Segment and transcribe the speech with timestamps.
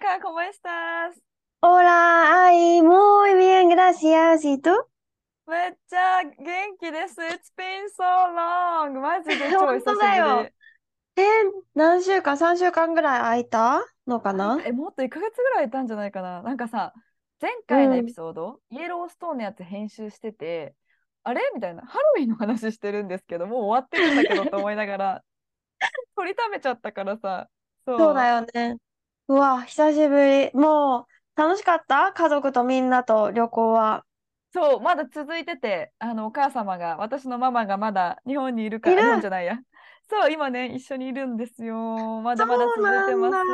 [0.00, 1.20] Ayaka, ¿cómo estás?
[1.60, 4.44] Hola, ay, muy bien, gracias.
[4.44, 4.70] ¿Y tú?
[5.46, 7.20] めっちゃ元気です。
[7.20, 9.00] It's been so long!
[9.00, 10.54] マジで超久しぶ本当だより。
[11.16, 11.22] え、
[11.74, 16.42] 何週間 ?3 週間ぐらい空いたのかなえ、もっと1ヶ月ぐらいいたんじゃないかな?
[16.42, 16.92] なんかさ、
[17.40, 20.74] 前回のエピソード、イエローストーンのやつ編集してて、
[21.24, 21.40] あれ？
[21.54, 25.24] みたいな、ハロウィンの話してるんですけど、もう終わってるんだけどと思いながら、
[26.16, 27.48] 取りためちゃったからさ、
[27.86, 27.98] そう。
[27.98, 28.78] そうだよね。
[29.28, 30.50] うわ、久しぶり。
[30.54, 32.12] もう、楽しかった？
[32.12, 34.04] 家族とみんなと旅行は。
[34.52, 39.58] そう、まだ続いてて、あの、お母様が、私のママがまだ日本にいるから、いる日本じゃないや。
[40.08, 42.22] そう、今ね、一緒にいるんですよ。
[42.22, 43.38] まだまだ続いてます。
[43.46, 43.52] そ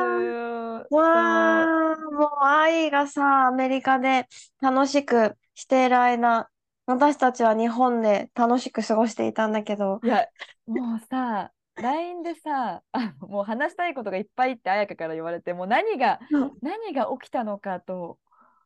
[0.89, 4.27] うわあ、もう愛がさ、アメリカで
[4.61, 6.49] 楽しくしている間、
[6.85, 10.27] 私たちは日本で楽しく過ごしていたんだけど、いや、
[10.67, 16.19] もうさ、LINE でさ、あもう話したいことがいっぱいって彩香から言われて、もう何が、
[16.61, 18.17] 何が起きたのかと、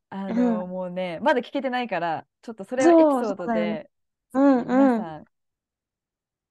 [0.10, 3.90] あの、もうね、まだ聞けてないから、ちょっとそれをエピソードそう
[4.34, 4.66] うんうん。
[4.66, 5.26] 皆さん、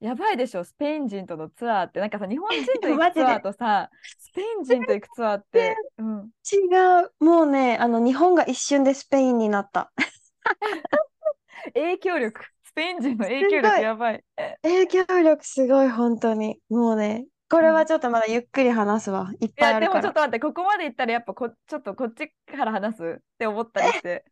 [0.00, 1.98] やばいでしょ、スペイン人とのツアーって。
[1.98, 7.24] なんかさ、日本人と 行くツアーとさ、スペイン人と行くツアーって、うん、違う。
[7.24, 9.92] もうね、あの、日本が一瞬でスペインになった。
[11.74, 14.24] 影響力、スペイン人の影響力やばい。
[14.62, 16.60] 影響力すごい、本当に。
[16.68, 19.32] もうね、これはちょっとまだゆっくり話すわ。
[19.40, 19.98] いっぱいあるから。
[19.98, 24.24] もちょっと待って、ここまで行ったらやっぱこ、ちょっとこっちから話すって思ったりして。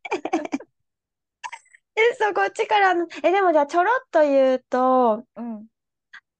[1.96, 5.66] え、そう、こっちからの、え、でもじゃあちょろっと言うと、うん。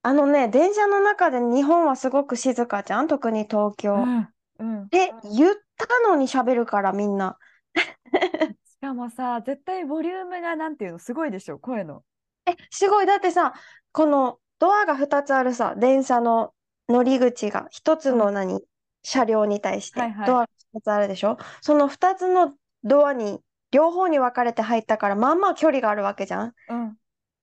[0.02, 3.08] あのね、電車の中で日本はすごく静かじゃん？
[3.08, 3.94] 特に東京。
[3.94, 4.28] うん。
[4.60, 4.88] うん。
[4.90, 7.36] で、言ったのに喋るからみんな。
[8.86, 12.04] しかもさ、絶対ボリュームがなんていうの、すごいでしょ、声の。
[12.46, 13.06] え、すごい。
[13.06, 13.52] だってさ、
[13.90, 16.54] このドアが2つあるさ、電車の
[16.88, 18.60] 乗り口が1つの何、
[19.02, 22.54] 車両に対してはいはいドアが2つあるでしょその2つの
[22.84, 23.40] ドアに
[23.72, 26.54] 両方に分かれて入ったから、まあまあ距離があるわけじゃん。
[26.68, 26.96] うん。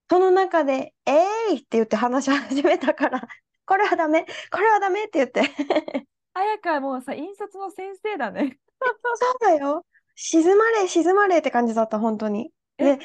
[0.09, 3.27] その中で、えーいって言って話し始めたから、
[3.65, 5.41] これはダメ、これはダメって言って。
[6.33, 8.57] 彩香はもうさ、引率の先生だね。
[9.15, 9.85] そうだよ。
[10.15, 12.51] 静まれ、静まれって感じだった、本当に。
[12.77, 12.97] え？
[12.97, 12.99] で、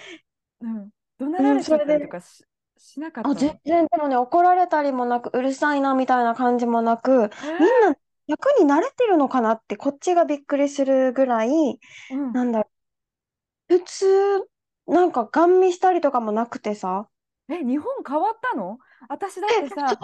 [0.61, 0.91] うん。
[1.19, 2.45] 怒鳴られちゃったりそれでとかし、
[2.77, 7.17] しなかったあ、の全然でもね、怒られたりもなく、うるさいなみたいな感じもなく、え？
[7.17, 7.97] みんな
[8.27, 11.49] 役に慣れてるのかなって、こっちがびっくりするぐらい、
[12.11, 12.33] うん。
[12.33, 12.71] なんだろ
[13.71, 13.79] う。
[13.79, 14.49] 普通、
[14.87, 17.09] なんか、ガン見したりとかもなくてさ。
[17.51, 18.79] え、日本変わったの？
[19.09, 19.99] 私だってさ。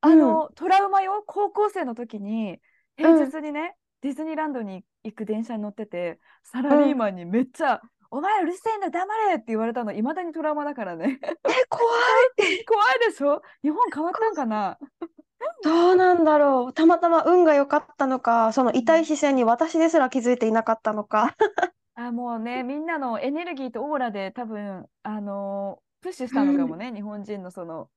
[0.00, 2.60] あの、トラウマよ、高校生の時に、
[2.96, 11.18] 平日にね、ディズニーランドに行く電車に乗ってて、サラリーマンにめっちゃ、お前うるせえんだ、黙れって言われたの、いまだにトラウマだからね。
[11.22, 11.26] え、
[11.68, 11.82] 怖
[12.48, 12.64] い。
[12.64, 13.42] 怖いでしょ？
[13.62, 14.78] 日本変わったんかな？
[15.62, 16.72] どうなんだろう。
[16.72, 21.36] たまたま運が良かったのか、その痛い視線に私ですら気づいていなかったのか。
[21.96, 27.88] あ、もうね、みんなのエネルギーとオーラで多分、あのープッシュしたのかもね、日本人のその、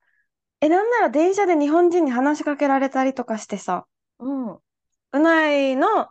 [0.61, 3.85] え、なんなら電車で日本人に話しかけられたりとかしてさ。
[4.19, 4.59] うん、う
[5.19, 6.07] ないの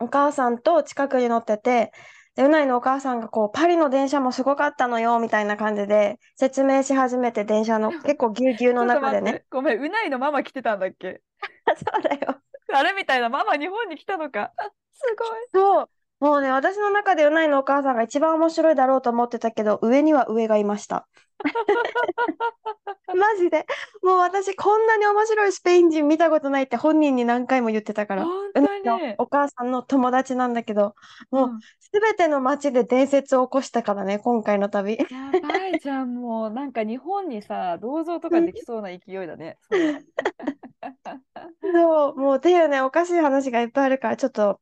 [0.00, 1.92] お母さんと近くに乗ってて、
[2.36, 9.44] でうないのお母さんがこう、パリの電車もすごかったのよ、みたいな感じで説明し始めて、電車の結構ぎゅうぎゅうの中でね。
[9.50, 11.20] ごめん、うないのママ来てたんだっけ？
[11.76, 12.40] そうだよ。
[12.72, 14.52] あれみたいな、ママ日本に来たのか？
[14.92, 15.28] すごい。
[15.52, 15.88] そう。
[16.20, 21.08] もうね、私の中でうないのお母さんが一番面白いだろうと思ってたけど、上には上がいました。
[23.14, 23.66] マジで。
[24.02, 28.24] もう私こんなに面白いスペイン人見たことないって本人に何回も言ってたから。
[28.24, 29.14] 本当に。
[29.18, 30.94] お母さんの友達なんだけど、
[31.30, 31.60] もううん
[31.92, 34.96] すべての街で伝説を起こしたからね、今回の旅。
[34.96, 35.06] や
[35.42, 39.58] ばいじゃん、もうなんか日本にさ、銅像とかできそうな勢いだね。
[41.60, 44.60] そう、もうっていうね、おかしい話がいっぱいあるから、ちょっと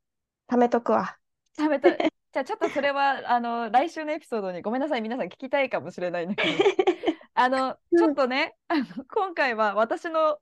[0.48, 1.18] 貯めとくわ。
[1.54, 2.12] 食べたい。
[2.38, 6.58] じゃあちょっとそれはあの来週のエピソードにごめんなさい、皆さん聞きたいかもしれないんだけど、
[7.34, 10.38] あのちょっとね、あの今回は私の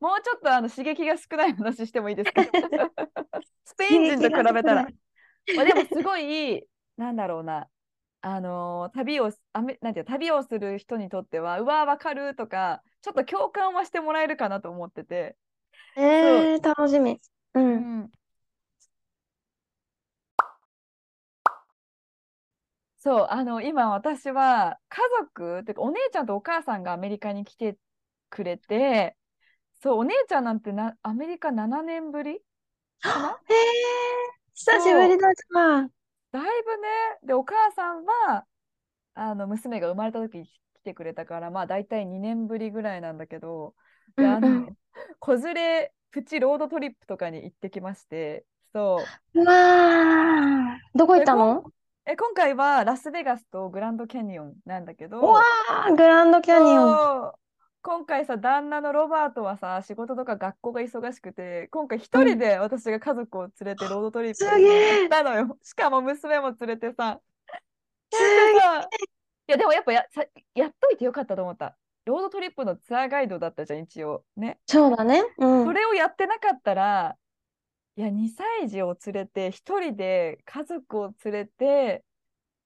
[0.00, 2.42] もうちょっとあの刺激が少ない話してもいいですか？
[3.64, 4.88] スペイン人と比べたら。
[5.54, 6.66] まあ、でもすごい、
[6.96, 7.68] なんだろうな、
[8.22, 15.36] あのー旅をあめなんていうの旅をする人にとっては、うわー、わかるとか、ちょっと共感はしてもらえるかなと思ってて、
[15.96, 17.20] えー、楽しみ。
[17.54, 17.60] う。
[17.60, 18.10] うん
[23.06, 27.78] そう、あの、今私は家族、てかお姉ちゃんとお母さんがアメリカに来て
[28.30, 29.16] くれて、
[29.80, 32.40] そう、お姉ちゃんなんてな、アメリカ7年ぶり
[33.00, 33.38] かな？
[33.48, 33.56] えー、
[34.54, 35.90] 久しぶりだじゃん。
[36.32, 36.48] だいぶね、
[37.22, 38.44] で、お母さんは、
[39.14, 40.50] あの、娘が生まれた時に来
[40.82, 43.76] てくれたから、まあ、大体2年ぶりぐらいなんだけど、
[44.16, 44.76] で、あの、うんうん。
[45.20, 48.96] 子連れプチロードトリップとかに行ってきまして、そ
[49.32, 49.40] う。
[49.40, 51.70] うわー、どこ行ったの？
[52.08, 55.42] え、今回はラスベガスとグランドキャニオンなんだけうわ
[55.88, 57.32] ど、ー、グランドキャニオン。
[57.82, 62.38] 今回さ、旦那のロバートはさ、仕事とか学校が忙しくて、今回一人うん。
[62.38, 65.58] で私が家族を連れてロードトリッすプに行ったのよ。
[65.64, 67.20] しかも娘も連れてさ、
[68.12, 68.58] すげ
[69.48, 70.24] いやでもやっぱや、さ、
[70.54, 71.76] やっといてよかったと思った。
[72.04, 74.22] ロードトリップのツアーガイドだったじゃん、一応。
[74.36, 74.60] ね。
[74.66, 75.24] そうだね。
[75.38, 75.64] うん。
[75.64, 77.16] それをやってなかったら、
[77.96, 82.04] いや、2歳児を連れて、一人で家族を連れて、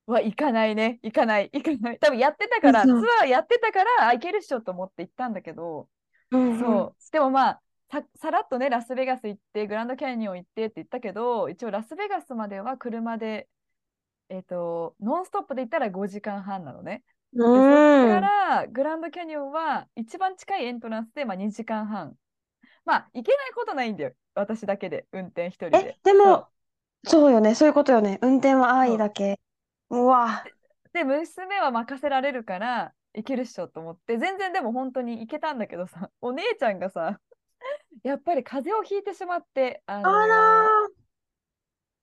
[0.07, 1.01] は行かないね。
[1.03, 1.51] 行かない。
[1.53, 1.99] 行かない。
[2.01, 3.07] 多分やってたから、ツ。
[3.23, 5.89] アーやってたから、あ、行けるっしょと思って行ったんだけど、
[6.31, 6.89] うんうん。
[6.89, 7.13] そう。
[7.13, 13.49] でもまあ、さ、さらっとね、ラスベガス行って、グランドキャニオン行ってって言ったけど、一応ラスベガスまでは車で、
[14.31, 17.05] えっと、ノンストップで行ったら5時間半なのね。
[17.35, 18.31] うで、そっかーん。
[18.59, 22.19] らグランドキャニオンは一番近いエントランスで、まあ、2時間半。
[22.85, 24.13] まあ、行けないことないんだよ。
[24.35, 25.99] 私だけで、運転一人え、で。
[26.05, 26.17] そう。
[26.17, 26.49] でも、
[27.05, 27.55] そうよね。
[27.55, 28.19] そういうことよね。
[28.23, 29.41] 運転は愛だけ。
[29.91, 30.45] うわ。
[30.93, 37.21] で、娘は任せられるから、行けるっしょと思って、全然でも本当に行けたんだけどさ、お姉ちゃんがさ、
[38.03, 40.97] やっぱり風邪をひいてしまって、ああらのー。
[40.97, 41.01] ー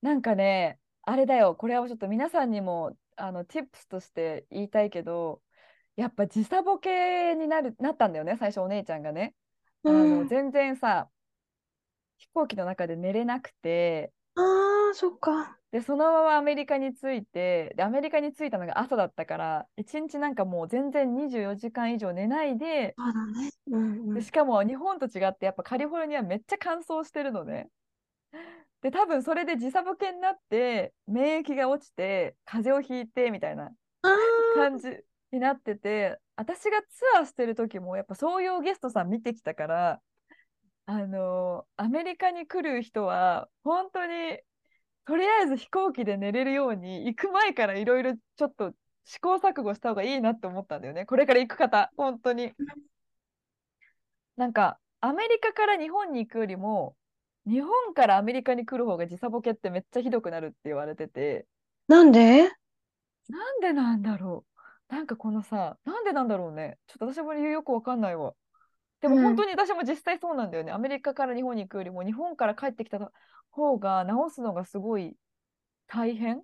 [0.02, 5.42] なんかね、あれだよ、これはちょっと皆さんにも、あの、tips として言いたいけど、
[5.96, 9.34] やっぱ時差ボケになる、なったんだよね、最初お姉ちゃんがね。
[9.84, 10.26] うあの、ん。
[10.26, 11.10] 全然さ、
[12.18, 14.40] 飛行機の中で寝れなくて、あ
[14.92, 15.60] あ、そっか。
[15.70, 23.50] で、そのままアメリカに着いて、で、アメリカに着いたのが朝だったから、一日なんかもう全然24時間以上寝ないで、そうだね。
[23.68, 24.22] うんうで、ん。
[24.22, 27.70] しかも日本と違って、やっぱカリフォルニアめっちゃ乾燥してるのね。
[28.82, 33.74] で、多分それで時差ボケになって、免疫が落ちて、風邪をひいてみたいな
[34.48, 34.88] 感じ
[35.32, 36.88] になってて、私がツ
[37.18, 40.00] アーしてる時も、やっぱそういうゲストさん見てきたから、
[40.86, 44.38] あのーアメリカに来る人は、本当に
[45.04, 48.72] とりあえず飛行機で寝れるように行く前からいろいろちょっと
[49.04, 51.06] 試行錯誤した方がいいなって思ったんだよね。
[51.06, 52.52] これから行く方、本当に。
[54.36, 56.94] なんかアメリカから日本に行くよりも、
[57.46, 61.46] 日本からアメリカに来る方が時差ボケってめっちゃひどくなるって言われてて、
[61.88, 62.52] なんで？
[63.28, 64.47] なんでなんだろう。
[64.88, 66.78] なんかこのさ、なんでなんだろうね。
[66.86, 68.34] ちょっと私も理由よくわかんないわ。
[69.00, 69.20] でもうん。
[69.20, 70.72] 本当に私も実際そうなんだよね。
[70.72, 73.12] アメリカから日本に行くよりも、日本から帰ってきた
[73.50, 75.16] 方が治すのがすごい
[75.88, 76.42] 大変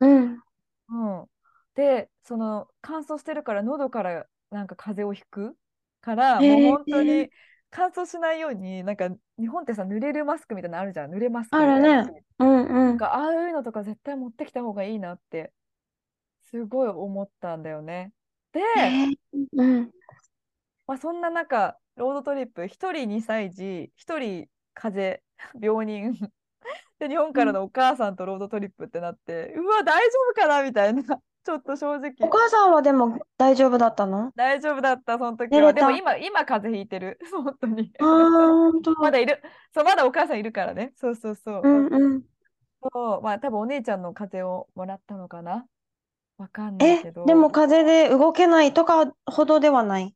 [0.00, 0.42] うん。
[0.88, 0.94] う
[1.24, 1.30] ん。
[1.74, 5.56] で、その乾燥してるから喉からなんか風邪をひく
[6.00, 7.30] からもうへ本当え、に
[7.70, 9.08] 乾燥しないようになんか
[9.38, 12.24] 日本ってさ濡れるマスクみたいなのあるじゃん濡れマスクあみたいなるね。
[12.38, 12.94] うんうん。
[12.94, 15.52] なんかああいうのとか絶対持ってきた方がいいなって
[16.50, 18.12] すごい思ったんだよね
[18.52, 18.60] で、
[19.56, 19.90] うん。
[20.86, 25.22] まあ、そんな中ロードトリップ1人2歳児1人風
[25.54, 26.12] 邪 病人
[26.98, 31.02] で日本からうんのお母さんとロードトリップってなってうわ大丈夫かなみたいな
[31.42, 34.30] ちょっと正直お母さんはでも大丈夫だったの？
[34.36, 35.72] 大丈夫だった、その時は。
[35.72, 35.90] でも。
[35.90, 37.18] 今、今風邪ひいてる。
[37.32, 37.92] 本当に。
[38.98, 39.42] まだいる。
[39.72, 40.92] そう、まだお母さんいるからね。
[40.96, 41.68] そうそうそうう。
[41.68, 42.22] んうん。
[42.92, 45.66] そう、まあ多分お姉ちゃんの風邪をもらったのかな。
[46.40, 47.52] わかんないえ、けでもど。
[47.52, 50.14] 風邪で動けないとかほどではない。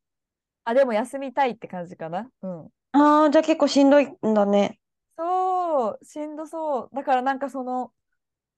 [0.64, 2.30] あ、でも休みたいって感じかな。
[2.42, 2.70] うん。
[2.92, 4.78] ああ、じゃあ結構しんどいんだね。
[5.16, 6.90] そう、しんどそう。
[6.94, 7.92] だからなんかその、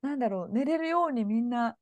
[0.03, 1.79] なんだろう、寝れるようにみんな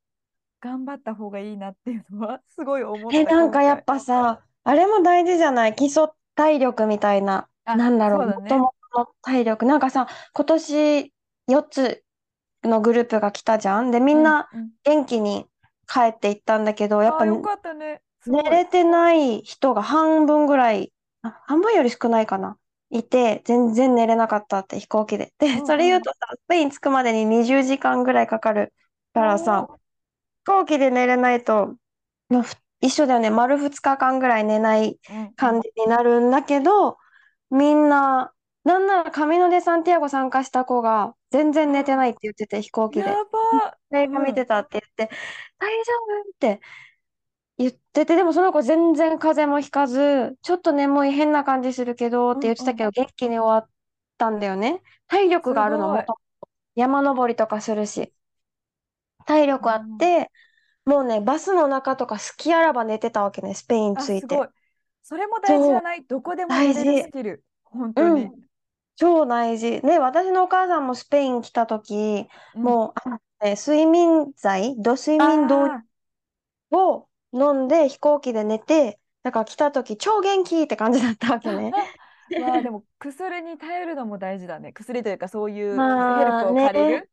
[0.61, 3.85] 頑張った方がいいなっていうのは すごい思っえ、た、なんかやっ。
[3.85, 5.75] ぱさ、あれも大事じゃない？
[5.75, 7.49] 基礎体力みたいな。
[7.65, 8.59] あ、なんだろう、もと。
[8.59, 9.67] もとの体力。
[9.67, 11.13] なんかさ、今年
[11.49, 12.05] 4つ
[12.65, 13.91] のグループが来たじゃん？
[13.91, 14.71] で、みうん、んなうん。
[14.85, 15.47] 元気に
[15.87, 18.03] 帰っていったんだけど、やっぱよかったね。
[18.21, 18.43] す寝。
[18.43, 22.59] れてない人が半分ぐらい、あ、半分より少ないかな。
[22.91, 25.33] いて、全然寝れなかったって飛行機で。
[25.39, 25.67] で、うんうん。
[25.67, 28.73] それ言うとさ、スペイン着くまでに20時間ぐらいかかる
[29.13, 29.69] からさ。
[30.47, 31.75] 飛行機で寝れないと、
[32.29, 33.31] まあ、ふ一緒だよね。
[33.31, 35.35] 丸2日間ぐらい寝ないうんうん。
[35.35, 36.99] 感じになるんだけど、
[37.51, 38.33] みんな、
[38.65, 43.09] なんならカミノデ・サンティアゴ参加した子が全然寝てないって言ってて、飛行機で。
[43.09, 43.77] やば。
[43.99, 44.35] 映画見うん。
[44.37, 45.13] てたって言って、
[45.59, 45.93] 大丈
[46.27, 46.61] 夫って。
[47.59, 53.71] 言ってて、でもその子全然風邪もひかず、ちょっと眠い変な感じするけどって言ってたけど、元気に終わっ
[54.17, 54.81] たんだよね。
[55.09, 56.19] 体力があるの、もともと。
[56.77, 58.13] 山登りとかするし。
[59.27, 60.31] 体力あって、
[60.85, 64.35] もうね、バスの中とか好きあらば寝てたわけね、スペインあ、ついて。
[64.35, 64.49] すごい。
[65.03, 66.05] それも大事じゃない？
[66.05, 67.45] どこでも寝れ大事るスキル。
[67.65, 68.31] 本当に。
[68.97, 69.81] 超大事。
[69.83, 81.73] ね、私のお母さんもスペイン来た時、うんもう、あね睡眠剤、ド睡眠導あを飲んで飛行機で寝て、だから来た時超元気って感じだったわけね。
[82.31, 84.73] ーわあ、でも薬に頼るのも大事だね。
[84.73, 87.11] 薬というかそういうヘルまあプを借りねる。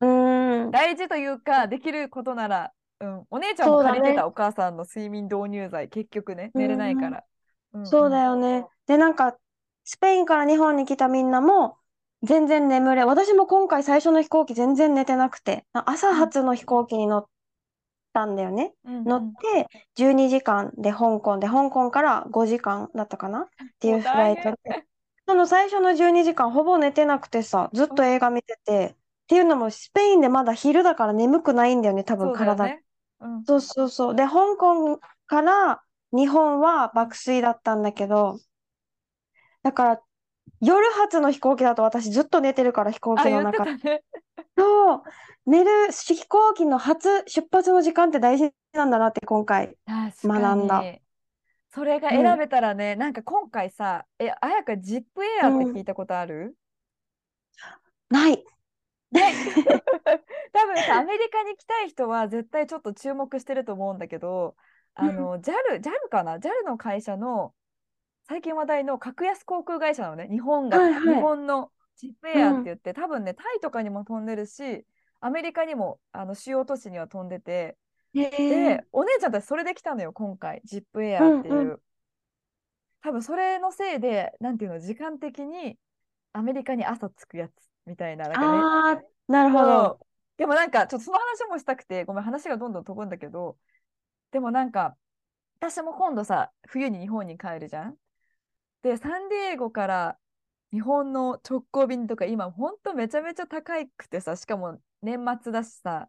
[0.00, 0.70] うん。
[0.70, 7.18] 大事というか、できることなら、うん、お姉ちゃんもそうだね借りてた、お母さんの睡眠導入剤、結局ね、寝れないから。
[7.18, 8.66] うんそうだよね。
[8.88, 9.36] で、なんか、
[9.90, 11.76] スペインから日本に来たみんなも、
[12.22, 13.04] 全然眠れ。
[13.04, 17.26] 私も今回最初の飛行機全然寝てなくて、朝発の飛行機に乗っ
[18.12, 18.72] たんだよね。
[18.84, 19.66] うんうん乗って
[19.96, 23.40] 12時間で香港で、香港から5時間だったかな？
[23.40, 23.46] っ
[23.80, 24.86] ていうフライトで。
[25.26, 32.56] その最初の12時間ほぼ寝てなくてさ、ずっと映画見てて、っていうのもスペインでまだ昼だから眠くないんだよね、多分そう。
[32.56, 32.84] ね。
[33.18, 34.14] うんそうそうそう。
[34.14, 35.82] で、香港から
[36.12, 38.38] 日本は爆睡だったんだけど、
[39.62, 40.02] だから
[40.60, 44.02] 夜発の飛行機だと私ずっと寝てるから飛行あ、機の中たね。
[44.56, 45.02] そう、
[45.46, 49.76] 寝る飛行機の初出発の時間って大事なんだなって今回。
[49.86, 50.84] 確学んだ。
[51.72, 56.56] それが選べたらね、なんか今回さ、え、あやかジップエアって聞いたことある、
[58.10, 58.44] ない。
[60.52, 64.56] 多分さ、アメリカに来たい人は絶対ちょっと注目してると思うんだけど、
[64.94, 67.54] あの、JAL、JAL かな ?JAL の会社の
[68.30, 70.28] 最近話題の格安航空会社なのね。
[70.30, 74.86] 日本が、はいはい日本のジップエアって言って、多分ね、タイとかにも飛んでるし、
[75.20, 77.76] アメリカにもあの主要都市には飛んでて、
[78.14, 81.54] へえで、お姉ちゃんたちそれで来たのよ、今回、ジップエアっていう。
[81.54, 81.82] うんう
[83.02, 85.76] 多分それのせいで、なんていうの、時間的に
[86.32, 87.52] アメリカに朝着くやつ
[87.86, 88.46] みたいな、なんかね。
[88.46, 89.98] ああ、なるほそど。
[90.00, 90.06] う
[90.36, 93.56] でもなんか、ちょっとその話もしたくて、ごめん、話がどんどん飛ぶんだけど、
[94.30, 94.96] でもなんか、
[95.58, 97.96] 私も今度さ、冬に日本に帰るじゃん。
[98.82, 100.18] で、サンディエゴから
[100.72, 106.08] 日本の直行便とか、今、ほんとめちゃめちゃ高くてさ、しかも年末だしさ、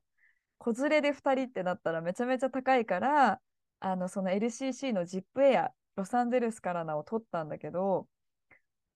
[0.58, 3.42] 子連れで2人ってなったらめちゃめちゃ高いから、
[3.80, 8.08] あの、その LCC のジップエア、ロサンゼルスからのを取ったんだけど、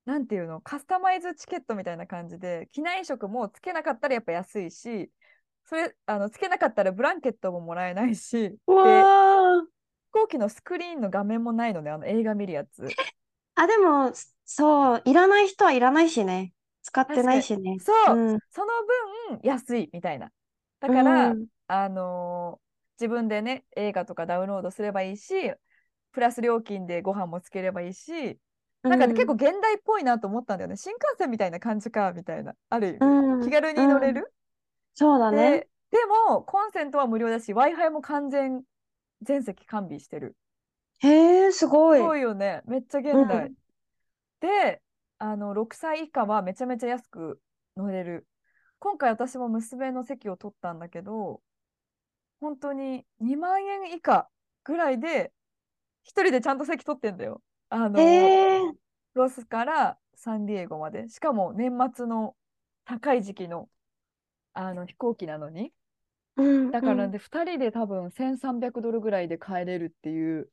[0.05, 5.11] なんていうの、カスタマイズチケットみたいな感じで、機内食もつけなかったらやっぱ安いし、
[5.65, 8.55] それ、あの、つけなかったらブランケットももらえないし。
[10.13, 12.87] 飛行機のスクリーンの画面もないのね、あの映画見るやつ。
[13.55, 14.11] あ、でも、
[14.45, 16.53] そう、いらない人はいらないしね。
[16.83, 17.77] 使ってないしね。
[17.79, 18.39] そう、うん。
[18.51, 18.67] その
[19.31, 20.31] 分安いみたいな。
[20.79, 22.65] だから、うんあのー
[22.97, 25.33] 自分でね、映画とかダウンロードすればいいし、
[26.13, 28.39] プラス料金でご飯もつければいいし、
[28.83, 30.77] なんかね、結構現代っぽいなと思ったんだよね。
[30.77, 32.55] 新幹線みたいな感じか、みたいな。
[32.69, 32.99] ある意味。
[32.99, 34.33] うん、気軽に乗れうんる、
[34.93, 35.59] そうだね。
[35.59, 38.63] で、でも、コンセントは無料だし、Wi-Fi も完全、
[39.21, 40.37] 全席完備してる。
[40.99, 41.99] へえ、すごい。
[41.99, 42.61] すごいよね。
[42.65, 43.47] めっちゃ現代。
[43.47, 43.55] うん
[44.41, 44.81] で、
[45.17, 47.41] あの、6歳以下はめちゃめちゃ安く
[47.75, 48.27] 乗れる。
[48.79, 51.41] 今回私も娘の席を取ったんだけど、
[52.39, 54.29] 本当に2万円以下
[54.63, 55.33] ぐらいで、
[56.03, 57.41] 一人でちゃんと席取ってんだよ。
[57.69, 57.99] あの、
[59.15, 61.09] ロスからサンディエゴまで。
[61.09, 62.35] しかも年末の
[62.83, 63.69] 高い時期の、
[64.53, 65.73] あの飛行機なのに。
[66.37, 70.51] うん、だからうんで、2人で多分1300ドルぐらいで帰れるっていう、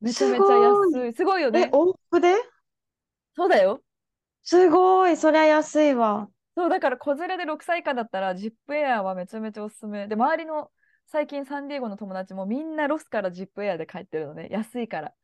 [0.00, 1.14] めちゃめちゃ安い。
[1.14, 1.70] すごいよえ、ね。
[1.72, 2.34] 往復で？
[3.34, 3.82] そうだよ。
[4.42, 6.28] すごい、そりゃ安いわ。
[6.56, 10.08] そう、だから子連れで6歳以下だったら、ジップエアはめちゃめちゃおすすめ。
[10.08, 10.70] で、周りの
[11.06, 14.48] 最近サンディエゴの友達もみんなロスからジップエアで帰ってるのね。
[14.50, 15.14] 安いから。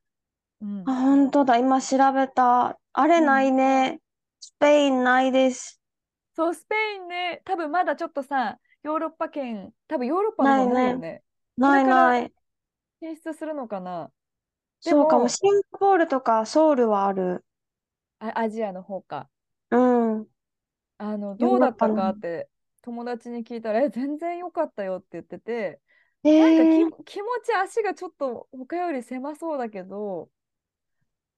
[0.61, 0.95] うんあ、。
[0.95, 2.79] 本当だ、今調べた。
[2.93, 4.01] あれうんないね。
[4.41, 5.81] スペインないです。
[6.37, 11.23] そう、スペインね、多分まだちょっとさ、ヨーロッパ圏、多分ヨーロッパの方ないよね。
[11.57, 12.33] ないこれからない。
[13.01, 14.11] 進出するのかな
[14.85, 15.27] でそうかも。
[15.27, 17.45] もシンガポールとかソウルはある。
[18.19, 19.31] あアジアの方か。
[19.71, 19.77] う
[20.21, 20.29] ん。
[20.99, 22.49] あの、ヨどうだったーロッパのかって
[22.83, 25.81] 友達に聞いたら、え、全然良かったよって言ってて、
[26.25, 26.91] えなんか気持
[27.45, 30.31] ち足がちょっと他より狭そうだけど、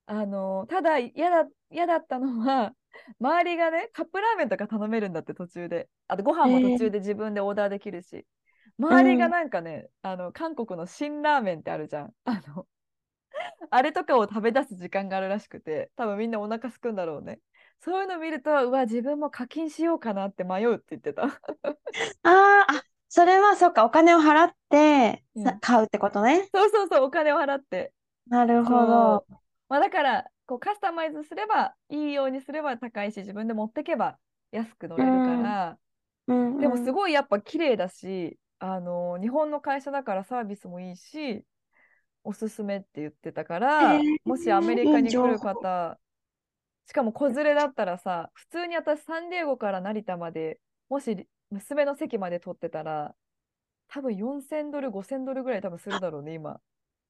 [0.06, 2.74] あの、ただ嫌だ、嫌だったのは、
[3.20, 5.88] 周りがね、カップラーメンとか頼めるんだって途中で。
[6.08, 8.26] あとご飯も途中で自分でオーダーできるし。
[8.78, 12.14] 周りがなんかね、あの、韓国の辛ラーメンってあるじゃん。
[12.24, 12.66] あの、
[13.70, 17.40] あれとかを食べ出す時間があるらしくて、多分みんなお腹すくんだろうね。
[17.80, 21.40] そういうの見ると、うわ、自分も課金しようかなって迷うって言ってた。
[22.22, 26.50] あーあ、それはそっか、お金を払ってさうん買うってことね。
[26.54, 27.92] そうそうそう、お金を払って。
[28.28, 29.26] なるほそど。
[29.30, 29.36] う。
[29.68, 34.18] まあ、だから、こうカスタマイズすれば、いいようにすれば高いし、自分で持ってけば
[34.52, 35.78] 安く乗れるから、
[36.28, 36.92] うんでもすい。
[36.92, 41.44] ごいやっぱ綺麗だし、あの日本の会社だからサービスもいいし、
[42.26, 45.98] おすすめって言ってたから、へーもしアメリカに来る方、
[46.86, 53.14] しかも子連れだったらさ、普通に私サンディエゴから成田まで、もし娘の席まで取ってたら、
[53.88, 56.60] 多分4000ドル、5000ドルぐらい多分するだろうね、今。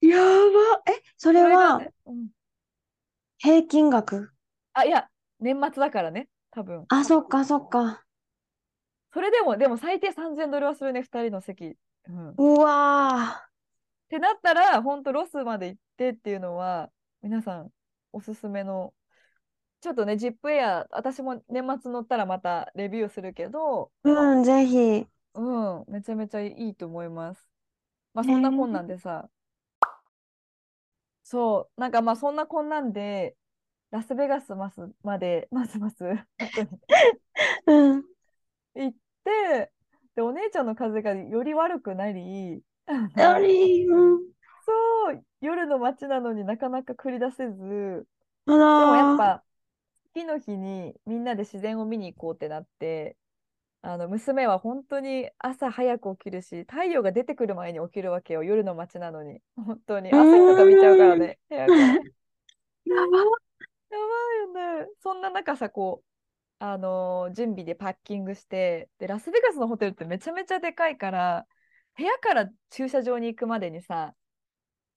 [0.02, 0.82] やば。
[0.92, 2.28] え、それはね、うん、
[3.38, 4.30] 平均額？
[4.74, 5.08] あ、いや、
[5.40, 6.84] 年末だからね、多分。
[6.88, 8.04] あ、そっかそっか。
[9.14, 11.78] それでも、でも最低3000ドルはするね、2人の席。
[12.08, 13.45] うん、っうわ
[14.08, 16.90] てなったら、本当ロスまで行ってっていうのは、
[17.22, 17.72] 皆さん
[18.12, 18.94] おすすめの、
[19.80, 24.10] ちょっとね、ジップエア、私も年末乗ったらまたレビューするけど、ー。
[24.10, 25.06] うん、ぜひ。
[25.34, 25.40] う
[25.80, 27.50] ん、めちゃめちゃいいと思います。
[28.14, 29.28] まあそんなこんなんでさ、
[31.22, 33.36] そう、なんかまあそんなこんなんで、
[33.90, 36.04] ラスベガスますまで、ますます、
[37.66, 38.04] うん。
[38.74, 39.72] 行って、
[40.14, 44.36] で、お姉ちゃんの風邪がより悪くなり、あのあり、うん。
[44.64, 48.06] そう、夜の街なのになかなか繰り出せず、
[48.46, 49.44] あでもやらっぱ、
[50.14, 53.16] 次の日にみんなで自然を見に行こうってなって、
[53.82, 59.42] あの娘は本当に朝早く起きるし、太陽が出てくる前に起きるわけよ、夜の街なのに。
[59.56, 60.14] 本当に。
[60.14, 62.00] 朝日とか見ちゃうからね、部屋から。
[62.86, 63.18] やば
[63.90, 64.06] やば。
[64.36, 64.88] いよね。
[65.00, 66.06] そんな中さ、こう、
[66.60, 71.48] あのー準備でパッキングして、で、ラスベガスのホテルってめちゃめちゃでかいから、
[71.96, 74.14] 部屋から駐車場に行くまでにさ、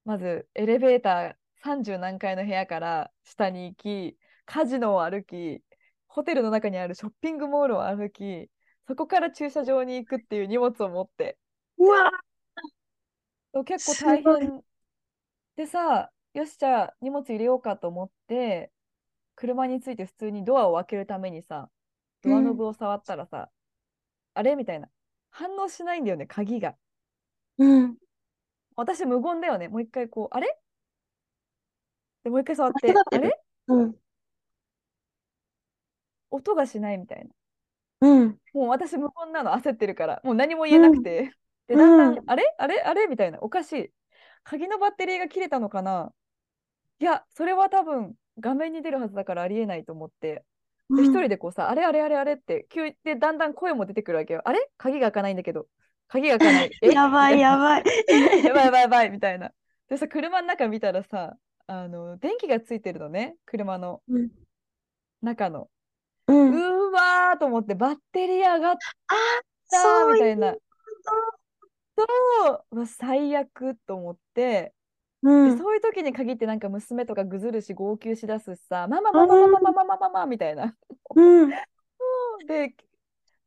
[0.05, 5.61] まずエレベーター30何階の部屋から下に行き、カジノを歩き、
[6.07, 8.49] ホテルの中にあるショッピングモールを歩き、
[8.87, 11.37] そこから駐車場に行くっていう荷物を持って、
[11.77, 12.11] うわ
[13.63, 14.61] 結構大変。
[15.55, 18.71] でさ、よし、じゃあ荷物入れようかと思って、
[19.35, 21.69] 車について普通にドアを開けるためにさ、
[22.23, 23.49] ドアノブを触ったらさ、
[24.33, 24.55] あれ？
[24.55, 24.89] みたいな。
[25.31, 26.75] 反応しないんだよね、鍵が。
[27.59, 27.97] うん。
[28.75, 29.67] 私無言だよね。
[29.67, 30.57] もう一回こう、あれ？
[32.23, 33.41] でもう一回触って、間違ってるあれ？
[33.67, 33.95] うん。
[36.31, 37.27] 音がしないみたい
[37.99, 38.09] な。
[38.09, 38.37] うん。
[38.53, 41.33] もう私無言なの焦ってるから、もう何も言えなくて。
[41.67, 42.55] で、だんだん、うんあれ？
[42.57, 42.79] あれ？
[42.81, 43.07] あれ？
[43.07, 43.39] みたいな。
[43.41, 43.91] おかしい。
[44.43, 46.13] 鍵のバッテリーが切れたのかな？
[46.99, 50.45] いや、それは多分画面に出るはずだからありえないと思って。
[50.89, 51.83] で、一人でこうさ、あれ？
[51.83, 52.01] あれ？
[52.01, 52.17] あれ？
[52.17, 52.33] あれ？
[52.33, 54.41] って、急でだんだん声も出てくるわけよ。
[54.45, 54.71] あれ？
[54.77, 55.67] 鍵が開かないんだけど。
[56.09, 56.71] 鍵が開かない。
[56.81, 56.87] え？
[56.89, 57.83] やばい やばい。
[58.43, 59.51] やばいやばいやばいみたいな。
[59.87, 64.29] でさ、車の中見たらさ、あの、電気がついてるのね、車のうん。
[65.21, 65.69] 中の。
[66.27, 66.33] う。
[66.33, 68.75] うんーわーと思って、バッテリー上がっ
[69.69, 70.53] たそみたいな。
[70.53, 70.57] そ
[72.47, 74.73] ううわ最悪と思って、
[75.21, 75.51] うん。
[75.51, 80.75] でそういう時に限ってなんか娘とかぐずるし号泣しだすしさ、マママママママママママみたいな。
[81.15, 81.49] うん。
[82.47, 82.73] で、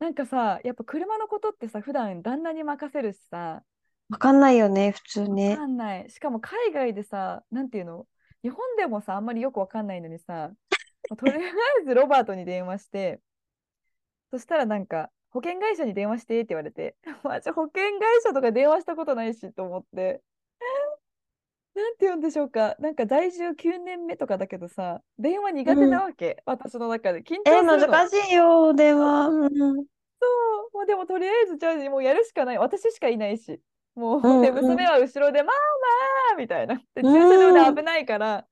[0.03, 3.63] なんかさ、やっぱ車のことってさ、普段旦那に任せるしさ、
[4.11, 5.57] わかんないよね、普通わね。
[5.57, 6.11] かんない。
[6.11, 8.09] しかも海外でさ、なんていうの？
[8.43, 10.51] 日本でもさ、あんまりよくわかんないのにさ、
[11.17, 13.21] とりあえず ロバートに電話して、
[14.33, 20.21] そしたらなんか、保険会社に電話してって言われて、マジ保険会社とか電話したことないしと思って、
[21.75, 27.23] なんて言うんでしょうか、なんか在住9年目とかだけどさ、電話苦手なわけ、私の中で。
[27.23, 27.89] 緊張え、するの。
[27.89, 29.29] 難しいよ、電話。
[29.29, 29.51] うん。
[29.51, 30.27] そ
[30.73, 32.59] う、もうでもとりあえずじゃあもうやるしかない。
[32.59, 33.61] 私しかいないし。
[33.95, 35.53] もう、で、うんうん娘は後ろで、マ
[36.31, 36.77] マみたいな。
[36.95, 38.47] で、駐うん車場で危ないから、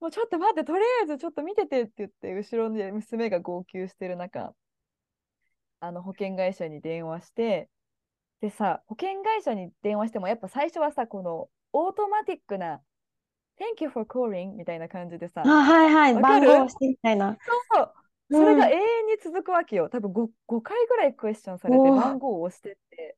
[0.00, 4.54] もうちょっと待って、とりあえずちょっと見ててって言って、後ろで娘が号泣してる中、
[5.80, 7.68] あの保険会社に電話して、
[8.40, 12.80] でさ、保険会社に電話しても、やっぱ最初はさ、このオートマティックな、
[13.58, 16.14] Thank you for calling みたいな感じでさ、あ、はいはい。
[16.14, 17.36] 番号をしてみたいな。
[17.74, 17.92] そう
[18.30, 19.88] それがうん永遠に続くわけよ。
[19.90, 23.16] 多分 5, 5回ぐらいクエスチョンされて番号を押してって。